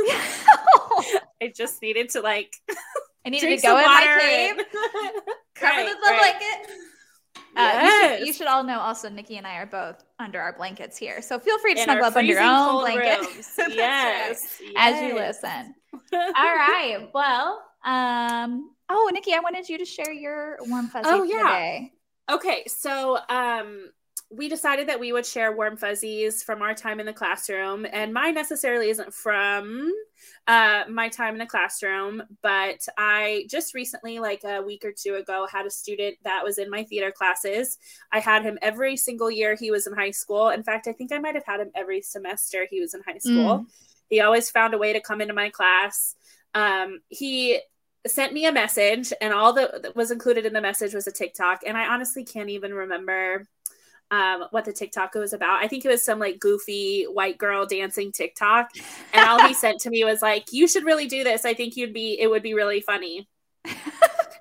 I 1.42 1.52
just 1.54 1.82
needed 1.82 2.10
to 2.12 2.22
like 2.22 2.54
I 3.26 3.30
need 3.30 3.42
to 3.42 3.58
go 3.58 3.78
in 3.78 3.86
my 3.86 4.18
cave, 4.20 4.66
cover 5.56 5.76
right, 5.76 5.88
the 5.88 6.12
right. 6.12 6.40
blanket. 6.40 6.72
Uh, 7.56 7.62
yes. 7.62 7.84
you, 7.84 8.18
should, 8.18 8.28
you, 8.28 8.34
should, 8.34 8.48
all 8.48 8.64
know 8.64 8.80
also 8.80 9.10
Niki 9.10 9.38
and 9.38 9.46
I 9.46 9.58
are 9.58 9.68
both 9.68 10.04
under 10.18 10.42
our 10.42 10.54
blankets 10.54 10.98
here. 10.98 11.22
So 11.22 11.38
feel 11.38 11.60
free 11.60 11.76
to 11.76 11.82
in 11.82 11.84
snuggle 11.84 12.06
up 12.06 12.16
under 12.16 12.32
your 12.32 12.42
own 12.42 12.82
blanket. 12.82 13.30
yes, 13.30 13.60
right, 13.60 13.76
yes. 13.76 14.60
As 14.76 15.02
you 15.04 15.14
listen. 15.14 15.76
all 16.14 16.32
right. 16.34 17.10
Well, 17.14 17.64
um, 17.86 18.72
oh, 18.90 19.12
Niki, 19.14 19.34
I 19.34 19.40
wanted 19.40 19.70
you 19.70 19.78
to 19.78 19.86
share 19.86 20.12
your 20.12 20.58
warm 20.62 20.88
fuzzy 20.88 21.10
oh, 21.10 21.24
yeah. 21.24 21.44
today. 21.44 21.92
Okay. 22.32 22.64
So 22.68 23.20
um 23.30 23.92
we 24.30 24.50
decided 24.50 24.88
that 24.88 25.00
we 25.00 25.14
would 25.14 25.26
share 25.26 25.56
warm 25.56 25.78
fuzzies 25.78 26.44
from 26.44 26.62
our 26.62 26.74
time 26.74 27.00
in 27.00 27.06
the 27.06 27.14
classroom 27.14 27.86
and 27.92 28.14
mine 28.14 28.34
necessarily 28.34 28.90
isn't 28.90 29.14
from 29.14 29.92
uh, 30.48 30.84
my 30.90 31.08
time 31.10 31.36
in 31.36 31.40
the 31.40 31.46
classroom 31.46 32.24
but 32.42 32.86
i 32.98 33.46
just 33.50 33.74
recently 33.74 34.20
like 34.20 34.44
a 34.44 34.62
week 34.62 34.84
or 34.84 34.92
two 34.92 35.16
ago 35.16 35.48
had 35.52 35.66
a 35.66 35.70
student 35.70 36.16
that 36.24 36.44
was 36.44 36.58
in 36.58 36.70
my 36.70 36.84
theater 36.84 37.12
classes. 37.12 37.78
I 38.12 38.20
had 38.20 38.44
him 38.44 38.58
every 38.62 38.98
single 38.98 39.30
year 39.30 39.56
he 39.56 39.72
was 39.72 39.88
in 39.88 39.94
high 39.94 40.12
school. 40.12 40.50
In 40.50 40.64
fact 40.64 40.88
i 40.88 40.94
think 40.94 41.12
i 41.12 41.20
might 41.20 41.36
have 41.36 41.46
had 41.46 41.60
him 41.60 41.72
every 41.76 42.02
semester 42.02 42.68
he 42.70 42.80
was 42.80 42.94
in 42.94 43.02
high 43.06 43.20
school. 43.20 43.60
Mm. 43.60 43.66
he 44.10 44.22
always 44.22 44.50
found 44.50 44.74
a 44.74 44.78
way 44.78 44.94
to 44.94 45.02
come 45.02 45.22
into 45.22 45.34
my 45.34 45.50
class. 45.50 46.16
Um, 46.54 47.02
he 47.10 47.60
sent 48.06 48.34
me 48.34 48.46
a 48.46 48.52
message 48.52 49.14
and 49.22 49.34
all 49.34 49.54
that 49.54 49.96
was 49.96 50.12
included 50.12 50.46
in 50.46 50.54
the 50.54 50.62
message 50.62 50.94
was 50.94 51.08
a 51.08 51.12
tiktok 51.12 51.62
and 51.66 51.78
i 51.78 51.88
honestly 51.88 52.26
can't 52.26 52.50
even 52.50 52.74
remember 52.74 53.48
um, 54.12 54.46
what 54.52 54.66
the 54.66 54.74
TikTok 54.74 55.16
was 55.16 55.34
about. 55.34 55.64
I 55.64 55.68
think 55.68 55.86
it 55.86 55.90
was 55.90 56.04
some 56.04 56.20
like 56.20 56.40
goofy 56.40 57.06
white 57.06 57.38
girl 57.38 57.66
dancing 57.66 58.12
TikTok. 58.12 58.70
And 59.14 59.28
all 59.28 59.48
he 59.48 59.54
sent 59.54 59.80
to 59.82 59.90
me 59.90 60.04
was 60.04 60.22
like, 60.22 60.52
You 60.52 60.68
should 60.68 60.86
really 60.86 61.08
do 61.08 61.24
this. 61.24 61.46
I 61.46 61.54
think 61.54 61.76
you'd 61.76 61.94
be, 61.94 62.20
it 62.20 62.30
would 62.30 62.44
be 62.44 62.54
really 62.54 62.82
funny. 62.82 63.28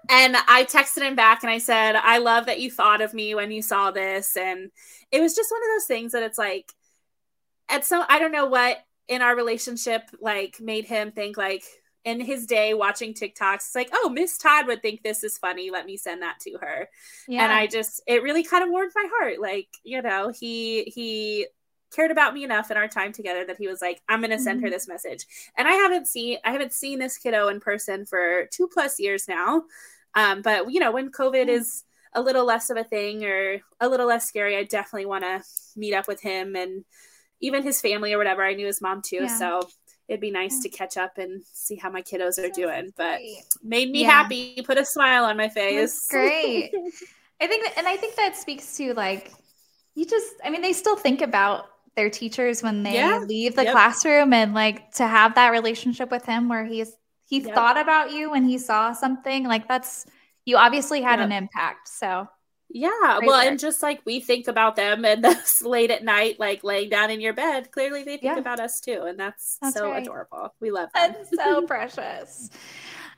and 0.08 0.36
I 0.48 0.66
texted 0.68 1.02
him 1.02 1.14
back 1.14 1.42
and 1.42 1.50
I 1.50 1.58
said, 1.58 1.96
I 1.96 2.18
love 2.18 2.46
that 2.46 2.60
you 2.60 2.70
thought 2.70 3.00
of 3.00 3.14
me 3.14 3.34
when 3.34 3.50
you 3.50 3.62
saw 3.62 3.90
this. 3.90 4.36
And 4.36 4.70
it 5.10 5.20
was 5.20 5.34
just 5.34 5.50
one 5.50 5.62
of 5.62 5.68
those 5.74 5.86
things 5.86 6.12
that 6.12 6.22
it's 6.22 6.38
like, 6.38 6.70
at 7.68 7.84
so, 7.84 8.04
I 8.08 8.18
don't 8.18 8.32
know 8.32 8.46
what 8.46 8.78
in 9.08 9.22
our 9.22 9.34
relationship 9.34 10.02
like 10.20 10.60
made 10.60 10.84
him 10.84 11.12
think 11.12 11.36
like, 11.36 11.64
in 12.04 12.20
his 12.20 12.46
day 12.46 12.74
watching 12.74 13.14
TikToks, 13.14 13.56
it's 13.56 13.74
like, 13.74 13.90
oh, 13.92 14.08
Miss 14.08 14.36
Todd 14.38 14.66
would 14.66 14.82
think 14.82 15.02
this 15.02 15.22
is 15.22 15.38
funny. 15.38 15.70
Let 15.70 15.86
me 15.86 15.96
send 15.96 16.22
that 16.22 16.40
to 16.40 16.58
her. 16.60 16.88
Yeah. 17.28 17.44
And 17.44 17.52
I 17.52 17.66
just, 17.66 18.02
it 18.06 18.22
really 18.22 18.42
kind 18.42 18.64
of 18.64 18.70
warmed 18.70 18.92
my 18.94 19.08
heart. 19.18 19.40
Like, 19.40 19.68
you 19.84 20.02
know, 20.02 20.32
he, 20.34 20.84
he, 20.84 21.46
cared 21.94 22.10
about 22.10 22.34
me 22.34 22.42
enough 22.42 22.70
in 22.70 22.76
our 22.76 22.88
time 22.88 23.12
together 23.12 23.44
that 23.44 23.58
he 23.58 23.68
was 23.68 23.82
like 23.82 24.00
i'm 24.08 24.20
going 24.20 24.30
to 24.30 24.38
send 24.38 24.58
mm-hmm. 24.58 24.66
her 24.66 24.70
this 24.70 24.88
message 24.88 25.26
and 25.56 25.68
i 25.68 25.72
haven't 25.72 26.06
seen 26.08 26.38
i 26.44 26.50
haven't 26.50 26.72
seen 26.72 26.98
this 26.98 27.18
kiddo 27.18 27.48
in 27.48 27.60
person 27.60 28.06
for 28.06 28.46
two 28.50 28.68
plus 28.72 28.98
years 28.98 29.28
now 29.28 29.62
um, 30.14 30.42
but 30.42 30.72
you 30.72 30.80
know 30.80 30.90
when 30.90 31.10
covid 31.10 31.42
mm-hmm. 31.42 31.50
is 31.50 31.84
a 32.14 32.22
little 32.22 32.44
less 32.44 32.70
of 32.70 32.76
a 32.76 32.84
thing 32.84 33.24
or 33.24 33.60
a 33.80 33.88
little 33.88 34.06
less 34.06 34.26
scary 34.26 34.56
i 34.56 34.64
definitely 34.64 35.06
want 35.06 35.22
to 35.22 35.42
meet 35.76 35.94
up 35.94 36.08
with 36.08 36.20
him 36.22 36.56
and 36.56 36.84
even 37.40 37.62
his 37.62 37.80
family 37.80 38.12
or 38.12 38.18
whatever 38.18 38.42
i 38.42 38.54
knew 38.54 38.66
his 38.66 38.80
mom 38.80 39.02
too 39.02 39.24
yeah. 39.24 39.38
so 39.38 39.60
it'd 40.08 40.20
be 40.20 40.30
nice 40.30 40.60
to 40.60 40.68
catch 40.68 40.96
up 40.96 41.18
and 41.18 41.42
see 41.52 41.76
how 41.76 41.90
my 41.90 42.02
kiddos 42.02 42.38
are 42.38 42.50
doing. 42.50 42.92
But 42.96 43.20
made 43.62 43.90
me 43.90 44.02
yeah. 44.02 44.10
happy, 44.10 44.62
put 44.62 44.78
a 44.78 44.84
smile 44.84 45.24
on 45.24 45.36
my 45.36 45.48
face. 45.48 45.80
That's 45.80 46.08
great. 46.08 46.72
I 47.40 47.46
think 47.46 47.64
that, 47.64 47.74
and 47.78 47.88
I 47.88 47.96
think 47.96 48.14
that 48.16 48.36
speaks 48.36 48.76
to 48.76 48.94
like, 48.94 49.32
you 49.94 50.06
just, 50.06 50.34
I 50.44 50.50
mean, 50.50 50.62
they 50.62 50.72
still 50.72 50.96
think 50.96 51.22
about 51.22 51.66
their 51.96 52.08
teachers 52.08 52.62
when 52.62 52.82
they 52.82 52.94
yeah. 52.94 53.18
leave 53.18 53.56
the 53.56 53.64
yep. 53.64 53.72
classroom 53.72 54.32
and 54.32 54.54
like 54.54 54.92
to 54.92 55.06
have 55.06 55.34
that 55.34 55.48
relationship 55.48 56.10
with 56.10 56.24
him 56.24 56.48
where 56.48 56.64
he's, 56.64 56.92
he 57.26 57.40
yep. 57.40 57.54
thought 57.54 57.78
about 57.78 58.12
you 58.12 58.30
when 58.30 58.44
he 58.44 58.58
saw 58.58 58.92
something 58.92 59.44
like 59.44 59.68
that's, 59.68 60.06
you 60.44 60.56
obviously 60.56 61.02
had 61.02 61.18
yep. 61.18 61.26
an 61.26 61.32
impact. 61.32 61.88
So 61.88 62.28
yeah, 62.74 63.18
well, 63.24 63.46
and 63.46 63.58
just 63.58 63.82
like 63.82 64.00
we 64.04 64.20
think 64.20 64.48
about 64.48 64.76
them 64.76 65.04
and 65.04 65.22
that's 65.24 65.62
late 65.62 65.90
at 65.90 66.02
night, 66.02 66.40
like 66.40 66.64
laying 66.64 66.88
down 66.88 67.10
in 67.10 67.20
your 67.20 67.32
bed, 67.32 67.70
clearly 67.70 68.02
they 68.02 68.16
think 68.16 68.22
yeah. 68.22 68.38
about 68.38 68.60
us 68.60 68.80
too. 68.80 69.02
And 69.02 69.18
that's, 69.18 69.58
that's 69.60 69.76
so 69.76 69.90
right. 69.90 70.02
adorable. 70.02 70.54
We 70.60 70.70
love 70.70 70.88
them. 70.94 71.12
That's 71.12 71.30
so 71.36 71.62
precious. 71.66 72.50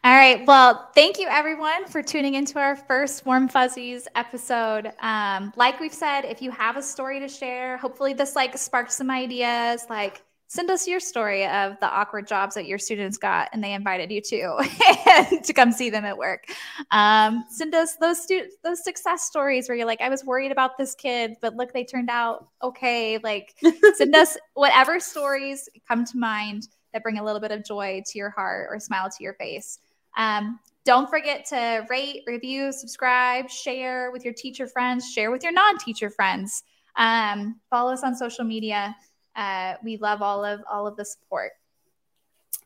All 0.03 0.13
right. 0.15 0.47
Well, 0.47 0.91
thank 0.95 1.19
you 1.19 1.29
everyone 1.29 1.87
for 1.87 2.03
tuning 2.03 2.35
into 2.35 2.59
our 2.59 2.77
first 2.77 3.25
Warm 3.25 3.49
Fuzzies 3.49 4.07
episode. 4.15 4.93
Um, 5.01 5.53
like 5.57 5.81
we've 5.81 5.95
said, 5.95 6.27
if 6.27 6.43
you 6.43 6.51
have 6.51 6.77
a 6.77 6.83
story 6.83 7.21
to 7.21 7.29
share, 7.29 7.79
hopefully 7.79 8.13
this 8.13 8.37
like 8.37 8.59
sparked 8.59 8.93
some 8.93 9.11
ideas, 9.11 9.87
like 9.89 10.23
send 10.55 10.71
us 10.71 10.87
your 10.87 11.01
story 11.01 11.45
of 11.49 11.79
the 11.81 11.87
awkward 11.87 12.29
jobs 12.29 12.55
that 12.55 12.67
your 12.67 12.79
students 12.79 13.19
got 13.19 13.49
and 13.53 13.63
they 13.63 13.73
invited 13.73 14.13
you 14.13 14.21
to 14.21 15.41
to 15.43 15.53
come 15.53 15.73
see 15.73 15.91
them 15.91 16.05
at 16.05 16.17
work. 16.17 16.45
Um, 16.93 17.45
send 17.51 17.75
us 17.75 17.97
those 17.97 18.23
students 18.23 18.55
those 18.63 18.85
success 18.85 19.25
stories 19.25 19.69
where 19.69 19.77
you're 19.77 19.87
like, 19.87 20.01
I 20.01 20.09
was 20.09 20.25
worried 20.25 20.53
about 20.53 20.79
this 20.79 20.95
kid, 20.95 21.35
but 21.43 21.57
look, 21.57 21.73
they 21.73 21.83
turned 21.83 22.09
out 22.09 22.47
okay. 22.63 23.19
Like 23.19 23.57
send 23.97 24.15
us 24.15 24.37
whatever 24.55 25.01
stories 25.01 25.69
come 25.89 26.05
to 26.05 26.17
mind 26.17 26.69
that 26.93 27.03
bring 27.03 27.19
a 27.19 27.25
little 27.25 27.41
bit 27.41 27.51
of 27.51 27.65
joy 27.65 28.01
to 28.07 28.19
your 28.19 28.31
heart 28.31 28.69
or 28.71 28.79
smile 28.79 29.11
to 29.11 29.25
your 29.25 29.35
face. 29.35 29.81
Um, 30.17 30.61
don't 30.85 31.11
forget 31.11 31.47
to 31.47 31.85
rate, 31.91 32.23
review, 32.29 32.71
subscribe, 32.71 33.51
share 33.51 34.13
with 34.13 34.25
your 34.25 34.35
teacher 34.35 34.69
friends, 34.69 35.11
share 35.11 35.33
with 35.33 35.43
your 35.43 35.53
non 35.53 35.79
teacher 35.79 36.11
friends. 36.11 36.63
Um, 36.95 37.61
follow 37.71 37.93
us 37.93 38.05
on 38.05 38.15
social 38.15 38.45
media. 38.45 38.95
Uh, 39.37 39.75
we 39.83 39.97
love 39.97 40.23
all 40.23 40.45
of 40.45 40.63
all 40.71 40.87
of 40.87 40.97
the 40.97 41.05
support. 41.05 41.53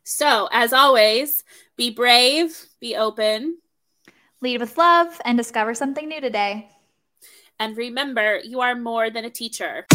So, 0.04 0.48
as 0.52 0.72
always, 0.72 1.44
be 1.76 1.90
brave, 1.90 2.66
be 2.80 2.96
open, 2.96 3.58
lead 4.40 4.60
with 4.60 4.78
love, 4.78 5.20
and 5.24 5.36
discover 5.36 5.74
something 5.74 6.08
new 6.08 6.20
today. 6.20 6.70
And 7.60 7.76
remember, 7.76 8.40
you 8.44 8.60
are 8.60 8.74
more 8.74 9.10
than 9.10 9.24
a 9.24 9.30
teacher. 9.30 9.86